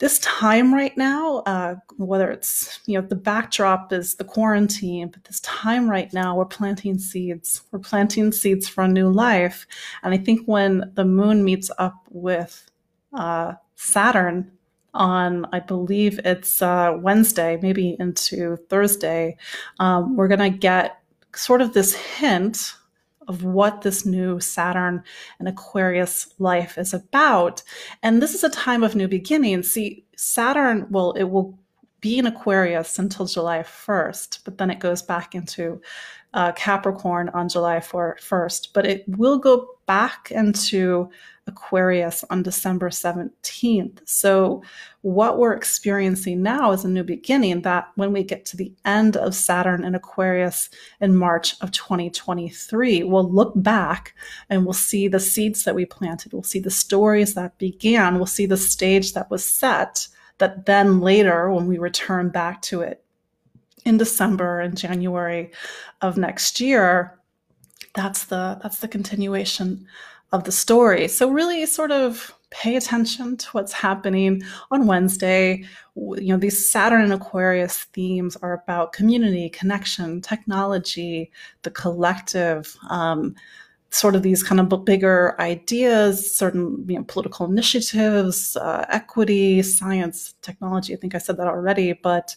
this 0.00 0.18
time 0.20 0.72
right 0.72 0.96
now, 0.96 1.40
uh, 1.40 1.76
whether 1.98 2.30
it's, 2.30 2.80
you 2.86 2.98
know, 2.98 3.06
the 3.06 3.14
backdrop 3.14 3.92
is 3.92 4.14
the 4.14 4.24
quarantine, 4.24 5.08
but 5.08 5.22
this 5.24 5.40
time 5.40 5.88
right 5.90 6.10
now, 6.14 6.34
we're 6.34 6.46
planting 6.46 6.98
seeds. 6.98 7.62
We're 7.70 7.80
planting 7.80 8.32
seeds 8.32 8.66
for 8.66 8.82
a 8.82 8.88
new 8.88 9.10
life. 9.10 9.66
And 10.02 10.14
I 10.14 10.16
think 10.16 10.46
when 10.46 10.90
the 10.94 11.04
moon 11.04 11.44
meets 11.44 11.70
up 11.76 11.96
with 12.08 12.66
uh, 13.12 13.52
Saturn 13.76 14.50
on, 14.94 15.46
I 15.52 15.60
believe 15.60 16.18
it's 16.24 16.62
uh, 16.62 16.96
Wednesday, 16.98 17.58
maybe 17.60 17.94
into 18.00 18.56
Thursday, 18.70 19.36
um, 19.80 20.16
we're 20.16 20.28
going 20.28 20.52
to 20.52 20.58
get 20.58 21.02
sort 21.34 21.60
of 21.60 21.74
this 21.74 21.94
hint 21.94 22.74
of 23.30 23.44
what 23.44 23.82
this 23.82 24.04
new 24.04 24.40
Saturn 24.40 25.04
and 25.38 25.48
Aquarius 25.48 26.34
life 26.40 26.76
is 26.76 26.92
about. 26.92 27.62
And 28.02 28.20
this 28.20 28.34
is 28.34 28.42
a 28.42 28.50
time 28.50 28.82
of 28.82 28.96
new 28.96 29.06
beginnings. 29.06 29.70
See, 29.70 30.04
Saturn 30.16 30.88
well, 30.90 31.12
it 31.12 31.30
will 31.30 31.56
be 32.00 32.18
in 32.18 32.26
Aquarius 32.26 32.98
until 32.98 33.26
July 33.26 33.60
1st, 33.60 34.40
but 34.44 34.58
then 34.58 34.68
it 34.68 34.80
goes 34.80 35.00
back 35.00 35.34
into 35.36 35.80
uh, 36.34 36.50
Capricorn 36.52 37.28
on 37.28 37.48
July 37.48 37.78
1st. 37.78 38.68
But 38.74 38.84
it 38.84 39.04
will 39.06 39.38
go 39.38 39.68
back 39.90 40.30
into 40.30 41.10
Aquarius 41.48 42.24
on 42.30 42.44
December 42.44 42.90
17th. 42.90 43.98
So, 44.04 44.62
what 45.00 45.36
we're 45.36 45.52
experiencing 45.52 46.44
now 46.44 46.70
is 46.70 46.84
a 46.84 46.88
new 46.88 47.02
beginning 47.02 47.62
that 47.62 47.90
when 47.96 48.12
we 48.12 48.22
get 48.22 48.44
to 48.44 48.56
the 48.56 48.72
end 48.84 49.16
of 49.16 49.34
Saturn 49.34 49.84
in 49.84 49.96
Aquarius 49.96 50.70
in 51.00 51.16
March 51.16 51.60
of 51.60 51.72
2023, 51.72 53.02
we'll 53.02 53.28
look 53.28 53.52
back 53.56 54.14
and 54.48 54.64
we'll 54.64 54.74
see 54.74 55.08
the 55.08 55.18
seeds 55.18 55.64
that 55.64 55.74
we 55.74 55.84
planted. 55.84 56.32
We'll 56.32 56.44
see 56.44 56.60
the 56.60 56.70
stories 56.70 57.34
that 57.34 57.58
began. 57.58 58.14
We'll 58.14 58.26
see 58.26 58.46
the 58.46 58.56
stage 58.56 59.14
that 59.14 59.28
was 59.28 59.44
set 59.44 60.06
that 60.38 60.66
then 60.66 61.00
later, 61.00 61.50
when 61.50 61.66
we 61.66 61.78
return 61.78 62.28
back 62.28 62.62
to 62.62 62.82
it 62.82 63.02
in 63.84 63.96
December 63.96 64.60
and 64.60 64.76
January 64.76 65.50
of 66.00 66.16
next 66.16 66.60
year, 66.60 67.19
that's 67.94 68.24
the 68.24 68.58
that's 68.62 68.78
the 68.78 68.88
continuation 68.88 69.86
of 70.32 70.44
the 70.44 70.52
story. 70.52 71.08
So 71.08 71.30
really 71.30 71.66
sort 71.66 71.90
of 71.90 72.32
pay 72.50 72.76
attention 72.76 73.36
to 73.36 73.48
what's 73.50 73.72
happening 73.72 74.42
on 74.70 74.86
Wednesday. 74.86 75.64
You 75.96 76.34
know, 76.34 76.36
these 76.36 76.70
Saturn 76.70 77.02
and 77.02 77.12
Aquarius 77.12 77.84
themes 77.84 78.36
are 78.36 78.52
about 78.52 78.92
community, 78.92 79.48
connection, 79.48 80.20
technology, 80.20 81.30
the 81.62 81.70
collective, 81.70 82.76
um, 82.88 83.34
sort 83.90 84.14
of 84.14 84.22
these 84.22 84.42
kind 84.42 84.60
of 84.60 84.84
bigger 84.84 85.34
ideas, 85.40 86.32
certain 86.32 86.84
you 86.88 86.96
know, 86.96 87.04
political 87.04 87.46
initiatives, 87.46 88.56
uh, 88.56 88.84
equity, 88.88 89.62
science, 89.62 90.34
technology. 90.42 90.94
I 90.94 90.96
think 90.96 91.14
I 91.14 91.18
said 91.18 91.36
that 91.38 91.48
already. 91.48 91.92
But 91.92 92.36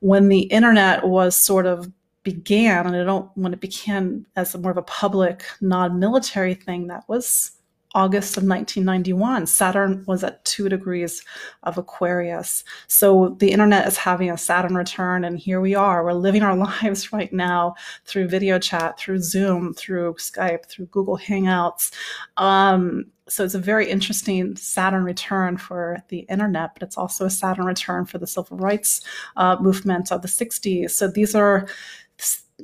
when 0.00 0.28
the 0.28 0.40
internet 0.44 1.06
was 1.06 1.36
sort 1.36 1.66
of 1.66 1.90
began, 2.24 2.86
and 2.86 2.96
I 2.96 3.04
don't 3.04 3.30
when 3.36 3.52
it 3.52 3.60
began 3.60 4.26
as 4.36 4.56
more 4.56 4.72
of 4.72 4.76
a 4.76 4.82
public, 4.82 5.44
non-military 5.60 6.54
thing, 6.54 6.88
that 6.88 7.04
was 7.08 7.52
August 7.94 8.36
of 8.36 8.42
1991. 8.42 9.46
Saturn 9.46 10.04
was 10.06 10.24
at 10.24 10.44
two 10.44 10.68
degrees 10.68 11.22
of 11.62 11.78
Aquarius. 11.78 12.64
So 12.88 13.36
the 13.38 13.52
internet 13.52 13.86
is 13.86 13.96
having 13.96 14.30
a 14.30 14.36
Saturn 14.36 14.74
return, 14.74 15.24
and 15.24 15.38
here 15.38 15.60
we 15.60 15.76
are. 15.76 16.04
We're 16.04 16.12
living 16.14 16.42
our 16.42 16.56
lives 16.82 17.12
right 17.12 17.32
now 17.32 17.76
through 18.04 18.28
video 18.28 18.58
chat, 18.58 18.98
through 18.98 19.20
Zoom, 19.20 19.74
through 19.74 20.14
Skype, 20.14 20.66
through 20.66 20.86
Google 20.86 21.18
Hangouts. 21.18 21.92
Um, 22.36 23.06
so 23.28 23.44
it's 23.44 23.54
a 23.54 23.60
very 23.60 23.88
interesting 23.88 24.54
Saturn 24.56 25.04
return 25.04 25.56
for 25.56 25.98
the 26.08 26.20
internet, 26.30 26.74
but 26.74 26.82
it's 26.82 26.98
also 26.98 27.24
a 27.24 27.30
Saturn 27.30 27.64
return 27.64 28.04
for 28.04 28.18
the 28.18 28.26
civil 28.26 28.58
rights 28.58 29.00
uh, 29.36 29.56
movement 29.60 30.12
of 30.12 30.20
the 30.20 30.28
60s. 30.28 30.90
So 30.90 31.08
these 31.08 31.34
are 31.34 31.66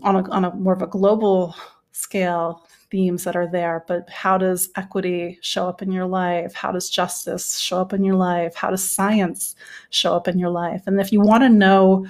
on 0.02 0.16
a, 0.16 0.30
on 0.30 0.44
a 0.44 0.54
more 0.54 0.72
of 0.72 0.82
a 0.82 0.86
global 0.86 1.54
scale 1.92 2.66
themes 2.90 3.24
that 3.24 3.36
are 3.36 3.46
there, 3.46 3.84
but 3.86 4.08
how 4.10 4.36
does 4.36 4.68
equity 4.76 5.38
show 5.42 5.68
up 5.68 5.82
in 5.82 5.92
your 5.92 6.06
life? 6.06 6.54
How 6.54 6.72
does 6.72 6.90
justice 6.90 7.58
show 7.58 7.80
up 7.80 7.92
in 7.92 8.02
your 8.02 8.16
life? 8.16 8.54
How 8.54 8.70
does 8.70 8.88
science 8.88 9.54
show 9.90 10.14
up 10.14 10.26
in 10.26 10.38
your 10.38 10.50
life? 10.50 10.82
And 10.86 11.00
if 11.00 11.12
you 11.12 11.20
want 11.20 11.42
to 11.44 11.48
know 11.48 12.06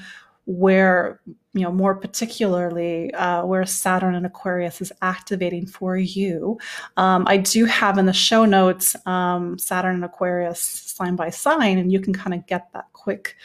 where, 0.46 1.20
you 1.52 1.62
know, 1.62 1.72
more 1.72 1.96
particularly 1.96 3.12
uh, 3.14 3.44
where 3.44 3.66
Saturn 3.66 4.14
and 4.14 4.24
Aquarius 4.24 4.80
is 4.80 4.92
activating 5.02 5.66
for 5.66 5.96
you, 5.96 6.58
um, 6.96 7.24
I 7.26 7.38
do 7.38 7.64
have 7.64 7.98
in 7.98 8.06
the 8.06 8.12
show 8.12 8.44
notes 8.44 8.94
um, 9.06 9.58
Saturn 9.58 9.96
and 9.96 10.04
Aquarius 10.04 10.60
sign 10.60 11.16
by 11.16 11.30
sign, 11.30 11.78
and 11.78 11.90
you 11.90 12.00
can 12.00 12.12
kind 12.12 12.34
of 12.34 12.46
get 12.46 12.72
that 12.72 12.86
quick 12.92 13.36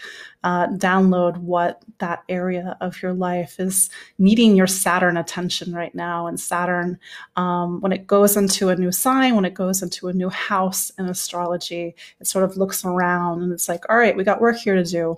uh, 0.43 0.67
download 0.67 1.37
what 1.37 1.81
that 1.97 2.23
area 2.29 2.77
of 2.79 3.01
your 3.01 3.13
life 3.13 3.59
is 3.59 3.89
needing 4.19 4.55
your 4.55 4.67
Saturn 4.67 5.17
attention 5.17 5.73
right 5.73 5.95
now. 5.95 6.27
And 6.27 6.39
Saturn, 6.39 6.99
um, 7.35 7.81
when 7.81 7.91
it 7.91 8.05
goes 8.05 8.37
into 8.37 8.69
a 8.69 8.75
new 8.75 8.91
sign, 8.91 9.35
when 9.35 9.45
it 9.45 9.55
goes 9.55 9.81
into 9.81 10.07
a 10.07 10.13
new 10.13 10.29
house 10.29 10.91
in 10.99 11.05
astrology, 11.05 11.95
it 12.19 12.27
sort 12.27 12.43
of 12.43 12.57
looks 12.57 12.85
around 12.85 13.41
and 13.41 13.51
it's 13.51 13.67
like, 13.67 13.89
all 13.89 13.97
right, 13.97 14.15
we 14.15 14.23
got 14.23 14.39
work 14.39 14.57
here 14.57 14.75
to 14.75 14.83
do. 14.83 15.15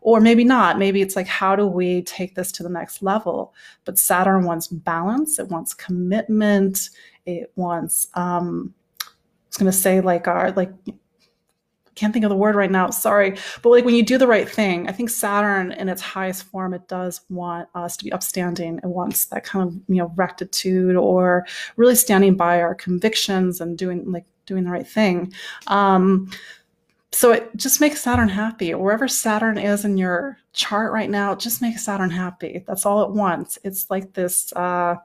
Or 0.00 0.20
maybe 0.20 0.44
not. 0.44 0.78
Maybe 0.78 1.02
it's 1.02 1.16
like, 1.16 1.26
how 1.26 1.56
do 1.56 1.66
we 1.66 2.02
take 2.02 2.34
this 2.34 2.52
to 2.52 2.62
the 2.62 2.68
next 2.68 3.02
level? 3.02 3.54
But 3.84 3.98
Saturn 3.98 4.44
wants 4.44 4.68
balance, 4.68 5.38
it 5.38 5.48
wants 5.48 5.74
commitment, 5.74 6.90
it 7.26 7.52
wants, 7.56 8.08
um, 8.14 8.74
I 9.02 9.06
was 9.48 9.56
going 9.56 9.70
to 9.70 9.76
say, 9.76 10.00
like, 10.00 10.28
our, 10.28 10.52
like, 10.52 10.72
I 10.88 10.92
can't 11.94 12.12
think 12.12 12.24
of 12.24 12.28
the 12.28 12.36
word 12.36 12.54
right 12.54 12.70
now 12.70 12.90
sorry. 12.90 13.36
But 13.60 13.70
like 13.70 13.84
when 13.84 13.96
you 13.96 14.04
do 14.04 14.18
the 14.18 14.26
right 14.28 14.48
thing 14.48 14.88
i 14.88 14.92
think 14.92 15.10
saturn 15.10 15.72
in 15.72 15.88
its 15.88 16.00
highest 16.00 16.44
form 16.44 16.72
it 16.72 16.86
does 16.86 17.22
want 17.28 17.68
us 17.74 17.96
to 17.96 18.04
be 18.04 18.12
upstanding. 18.12 18.78
It 18.78 18.86
wants 18.86 19.24
that 19.26 19.42
kind 19.42 19.66
of 19.66 19.74
you 19.88 19.96
know 19.96 20.12
rectitude 20.14 20.94
or 20.94 21.44
really 21.74 21.96
standing 21.96 22.36
by 22.36 22.62
our 22.62 22.76
convictions 22.76 23.60
and 23.60 23.76
doing 23.76 24.12
like 24.12 24.26
doing 24.48 24.64
the 24.64 24.70
right 24.70 24.88
thing. 24.88 25.32
Um, 25.68 26.30
so 27.12 27.32
it 27.32 27.50
just 27.56 27.80
makes 27.80 28.00
saturn 28.00 28.28
happy 28.28 28.74
wherever 28.74 29.08
saturn 29.08 29.58
is 29.58 29.84
in 29.84 29.96
your 29.96 30.38
chart 30.52 30.92
right 30.92 31.10
now 31.10 31.34
just 31.34 31.62
make 31.62 31.78
saturn 31.78 32.10
happy 32.10 32.64
that's 32.66 32.84
all 32.84 33.02
it 33.02 33.10
wants 33.10 33.58
it's 33.64 33.90
like 33.90 34.12
this 34.12 34.52
uh, 34.54 34.96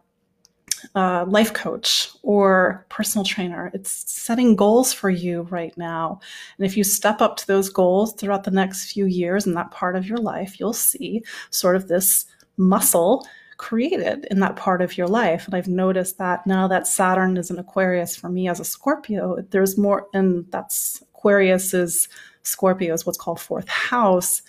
uh, 0.96 1.26
life 1.28 1.54
coach 1.54 2.10
or 2.22 2.86
personal 2.90 3.26
trainer. 3.26 3.72
It's 3.74 4.12
setting 4.12 4.56
goals 4.56 4.94
for 4.94 5.10
you 5.10 5.44
right 5.44 5.76
now. 5.78 6.20
And 6.58 6.66
if 6.66 6.78
you 6.78 6.84
step 6.84 7.22
up 7.22 7.38
to 7.38 7.48
those 7.48 7.70
goals 7.70 8.14
throughout 8.14 8.44
the 8.44 8.52
next 8.52 8.92
few 8.92 9.06
years 9.06 9.46
in 9.46 9.54
that 9.54 9.72
part 9.72 9.96
of 9.96 10.06
your 10.06 10.18
life, 10.18 10.60
you'll 10.60 10.74
see 10.74 11.24
sort 11.50 11.76
of 11.76 11.88
this 11.88 12.26
muscle 12.58 13.26
created 13.58 14.28
in 14.30 14.40
that 14.40 14.56
part 14.56 14.82
of 14.82 14.98
your 14.98 15.08
life. 15.08 15.46
And 15.46 15.56
I've 15.56 15.68
noticed 15.68 16.18
that 16.18 16.46
now 16.46 16.68
that 16.68 16.88
Saturn 16.88 17.38
is 17.38 17.50
an 17.50 17.60
Aquarius 17.60 18.16
for 18.16 18.30
me 18.30 18.48
as 18.50 18.60
a 18.60 18.66
Scorpio, 18.66 19.42
there's 19.52 19.78
more, 19.78 20.08
and 20.14 20.46
that's 20.52 21.04
Aquarius 21.24 21.74
is 21.74 22.10
Scorpio 22.42 22.94
is 22.94 23.06
what's 23.06 23.18
called 23.18 23.40
fourth 23.40 23.70
house. 23.70 24.42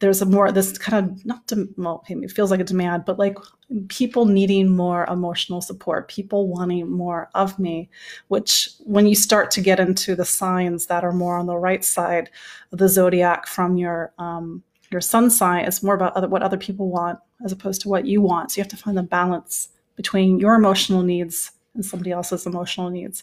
There's 0.00 0.20
a 0.20 0.26
more 0.26 0.52
this 0.52 0.76
kind 0.76 1.10
of 1.10 1.24
not 1.24 1.48
to, 1.48 1.66
well 1.78 2.04
it 2.08 2.30
feels 2.30 2.50
like 2.50 2.60
a 2.60 2.64
demand 2.64 3.04
but 3.06 3.18
like 3.18 3.36
people 3.88 4.26
needing 4.26 4.68
more 4.68 5.04
emotional 5.10 5.60
support 5.60 6.08
people 6.08 6.48
wanting 6.48 6.90
more 6.90 7.28
of 7.34 7.58
me 7.58 7.90
which 8.28 8.70
when 8.80 9.06
you 9.06 9.14
start 9.14 9.50
to 9.50 9.60
get 9.60 9.78
into 9.78 10.16
the 10.16 10.24
signs 10.24 10.86
that 10.86 11.04
are 11.04 11.12
more 11.12 11.36
on 11.36 11.44
the 11.44 11.56
right 11.56 11.84
side 11.84 12.30
of 12.72 12.78
the 12.78 12.88
zodiac 12.88 13.46
from 13.46 13.76
your 13.76 14.12
um, 14.18 14.62
your 14.90 15.02
sun 15.02 15.30
sign 15.30 15.66
it's 15.66 15.82
more 15.82 15.94
about 15.94 16.16
other, 16.16 16.28
what 16.28 16.42
other 16.42 16.56
people 16.56 16.88
want 16.88 17.18
as 17.44 17.52
opposed 17.52 17.80
to 17.82 17.88
what 17.88 18.06
you 18.06 18.20
want. 18.22 18.50
So 18.50 18.58
you 18.58 18.62
have 18.62 18.70
to 18.70 18.76
find 18.76 18.96
the 18.96 19.02
balance 19.02 19.68
between 19.96 20.38
your 20.38 20.54
emotional 20.54 21.02
needs 21.02 21.52
and 21.74 21.84
somebody 21.84 22.10
else's 22.10 22.46
emotional 22.46 22.88
needs. 22.90 23.22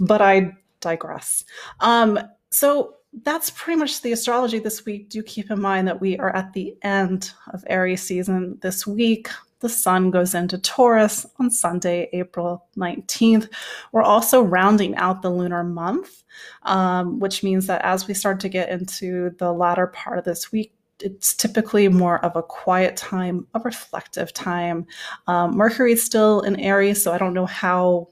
But 0.00 0.20
i 0.20 0.52
digress 0.80 1.44
um, 1.80 2.18
so 2.50 2.94
that's 3.22 3.50
pretty 3.50 3.78
much 3.78 4.02
the 4.02 4.12
astrology 4.12 4.58
this 4.58 4.84
week. 4.84 5.08
Do 5.08 5.22
keep 5.22 5.50
in 5.50 5.60
mind 5.60 5.88
that 5.88 6.00
we 6.00 6.18
are 6.18 6.34
at 6.34 6.52
the 6.52 6.76
end 6.82 7.32
of 7.52 7.64
Aries 7.66 8.02
season 8.02 8.58
this 8.60 8.86
week. 8.86 9.28
The 9.60 9.68
sun 9.68 10.10
goes 10.10 10.34
into 10.34 10.58
Taurus 10.58 11.26
on 11.38 11.50
Sunday, 11.50 12.08
April 12.12 12.66
19th. 12.76 13.48
We're 13.90 14.02
also 14.02 14.40
rounding 14.40 14.94
out 14.96 15.20
the 15.22 15.30
lunar 15.30 15.64
month, 15.64 16.22
um, 16.62 17.18
which 17.18 17.42
means 17.42 17.66
that 17.66 17.84
as 17.84 18.06
we 18.06 18.14
start 18.14 18.38
to 18.40 18.48
get 18.48 18.68
into 18.68 19.30
the 19.38 19.52
latter 19.52 19.88
part 19.88 20.18
of 20.18 20.24
this 20.24 20.52
week, 20.52 20.72
it's 21.00 21.34
typically 21.34 21.88
more 21.88 22.24
of 22.24 22.36
a 22.36 22.42
quiet 22.42 22.96
time, 22.96 23.46
a 23.54 23.60
reflective 23.60 24.32
time. 24.32 24.86
Um, 25.26 25.56
Mercury 25.56 25.92
is 25.92 26.04
still 26.04 26.40
in 26.42 26.56
Aries, 26.60 27.02
so 27.02 27.12
I 27.12 27.18
don't 27.18 27.34
know 27.34 27.46
how 27.46 28.08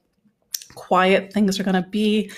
quiet 0.75 1.33
things 1.33 1.59
are 1.59 1.65
going 1.65 1.83
to 1.83 1.89
be 1.89 2.31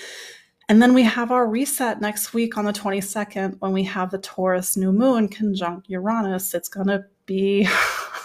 and 0.69 0.79
then 0.79 0.93
we 0.93 1.01
have 1.01 1.31
our 1.31 1.47
reset 1.47 1.99
next 1.99 2.35
week 2.35 2.55
on 2.55 2.63
the 2.63 2.71
22nd 2.71 3.55
when 3.59 3.73
we 3.73 3.83
have 3.85 4.11
the 4.11 4.19
Taurus 4.19 4.77
new 4.77 4.91
moon 4.91 5.27
conjunct 5.27 5.89
Uranus. 5.89 6.53
It's 6.53 6.69
going 6.69 6.87
to 6.87 7.05
be 7.25 7.67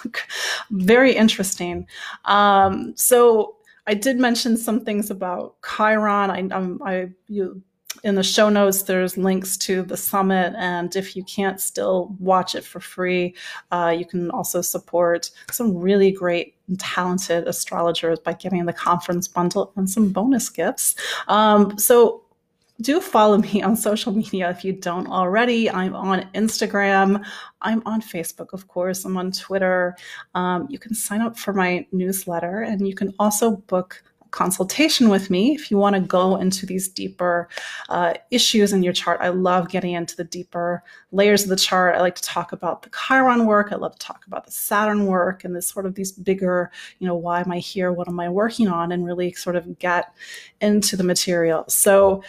very 0.71 1.17
interesting. 1.17 1.87
Um, 2.27 2.95
so 2.97 3.57
I 3.87 3.95
did 3.95 4.19
mention 4.19 4.59
some 4.59 4.85
things 4.85 5.11
about 5.11 5.57
Chiron. 5.63 6.31
I, 6.31 6.55
um, 6.55 6.83
I 6.85 7.09
you, 7.29 7.63
in 8.03 8.15
the 8.15 8.23
show 8.23 8.49
notes, 8.49 8.83
there's 8.83 9.17
links 9.17 9.57
to 9.59 9.83
the 9.83 9.97
summit. 9.97 10.55
And 10.57 10.95
if 10.97 11.17
you 11.17 11.25
can't 11.25 11.61
still 11.61 12.17
watch 12.19 12.55
it 12.55 12.65
for 12.65 12.81
free, 12.81 13.35
uh, 13.71 13.95
you 13.97 14.05
can 14.05 14.31
also 14.31 14.61
support 14.61 15.31
some 15.51 15.77
really 15.77 16.11
great 16.11 16.55
and 16.69 16.81
talented 16.81 17.47
astrologers 17.47 18.19
by 18.19 18.33
getting 18.33 18.65
the 18.65 18.73
conference 18.73 19.29
bundle 19.29 19.73
and 19.77 19.89
some 19.89 20.11
bonus 20.11 20.49
gifts. 20.49 20.95
Um, 21.29 21.79
so 21.79 22.23
do 22.81 23.01
follow 23.01 23.39
me 23.39 23.63
on 23.63 23.77
social 23.77 24.13
media 24.13 24.51
if 24.51 24.65
you 24.65 24.73
don't 24.73 25.07
already. 25.07 25.71
I'm 25.71 25.95
on 25.95 26.29
Instagram. 26.35 27.25
I'm 27.63 27.83
on 27.87 28.01
Facebook, 28.01 28.53
of 28.53 28.67
course. 28.67 29.05
I'm 29.05 29.17
on 29.17 29.31
Twitter. 29.31 29.97
Um, 30.35 30.67
you 30.69 30.79
can 30.79 30.95
sign 30.95 31.21
up 31.21 31.39
for 31.39 31.53
my 31.53 31.87
newsletter 31.93 32.63
and 32.63 32.87
you 32.87 32.95
can 32.95 33.15
also 33.19 33.57
book 33.69 34.03
consultation 34.35 35.09
with 35.09 35.31
me 35.31 35.55
if 35.55 35.71
you 35.71 35.79
want 35.79 35.95
to 35.95 36.01
go 36.01 36.37
into 36.37 36.67
these 36.67 36.89
deeper 36.89 37.49
uh, 37.89 38.15
issues 38.33 38.73
in 38.73 38.83
your 38.83 38.93
chart. 38.93 39.21
I 39.21 39.29
love 39.29 39.69
getting 39.69 39.93
into 39.93 40.17
the 40.17 40.25
deeper 40.25 40.83
layers 41.13 41.45
of 41.45 41.51
the 41.51 41.57
chart. 41.57 41.95
I 41.95 42.01
like 42.01 42.17
to 42.17 42.23
talk 42.23 42.51
about 42.51 42.83
the 42.83 42.91
Chiron 42.91 43.47
work. 43.47 43.69
I 43.71 43.77
love 43.77 43.93
to 43.93 43.99
talk 43.99 44.27
about 44.27 44.45
the 44.45 44.51
Saturn 44.51 45.07
work 45.07 45.45
and 45.45 45.55
this 45.55 45.69
sort 45.69 45.87
of 45.87 45.95
these 45.95 46.11
bigger, 46.11 46.73
you 46.99 47.07
know, 47.07 47.15
why 47.15 47.41
am 47.41 47.53
I 47.53 47.59
here? 47.59 47.93
What 47.93 48.09
am 48.09 48.19
I 48.19 48.29
working 48.29 48.67
on? 48.67 48.91
And 48.91 49.07
really 49.07 49.33
sort 49.35 49.55
of 49.55 49.79
get 49.79 50.13
into 50.61 50.97
the 50.97 51.05
material. 51.05 51.65
So, 51.69 52.23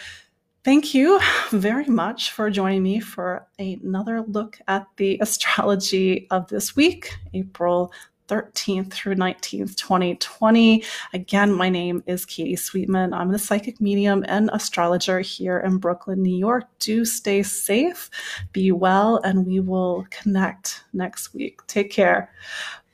Thank 0.64 0.94
you 0.94 1.20
very 1.52 1.84
much 1.84 2.32
for 2.32 2.50
joining 2.50 2.82
me 2.82 2.98
for 2.98 3.46
another 3.56 4.22
look 4.22 4.58
at 4.66 4.88
the 4.96 5.16
astrology 5.20 6.26
of 6.32 6.48
this 6.48 6.74
week, 6.74 7.16
April 7.34 7.92
13th 8.28 8.92
through 8.92 9.16
19th, 9.16 9.76
2020. 9.76 10.84
Again, 11.12 11.52
my 11.52 11.68
name 11.68 12.02
is 12.06 12.24
Katie 12.24 12.56
Sweetman. 12.56 13.12
I'm 13.12 13.30
the 13.30 13.38
psychic 13.38 13.80
medium 13.80 14.24
and 14.28 14.50
astrologer 14.52 15.20
here 15.20 15.58
in 15.60 15.78
Brooklyn, 15.78 16.22
New 16.22 16.36
York. 16.36 16.64
Do 16.78 17.04
stay 17.04 17.42
safe, 17.42 18.10
be 18.52 18.72
well, 18.72 19.18
and 19.24 19.46
we 19.46 19.60
will 19.60 20.06
connect 20.10 20.84
next 20.92 21.34
week. 21.34 21.60
Take 21.66 21.90
care. 21.90 22.30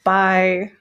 Bye. 0.04 0.72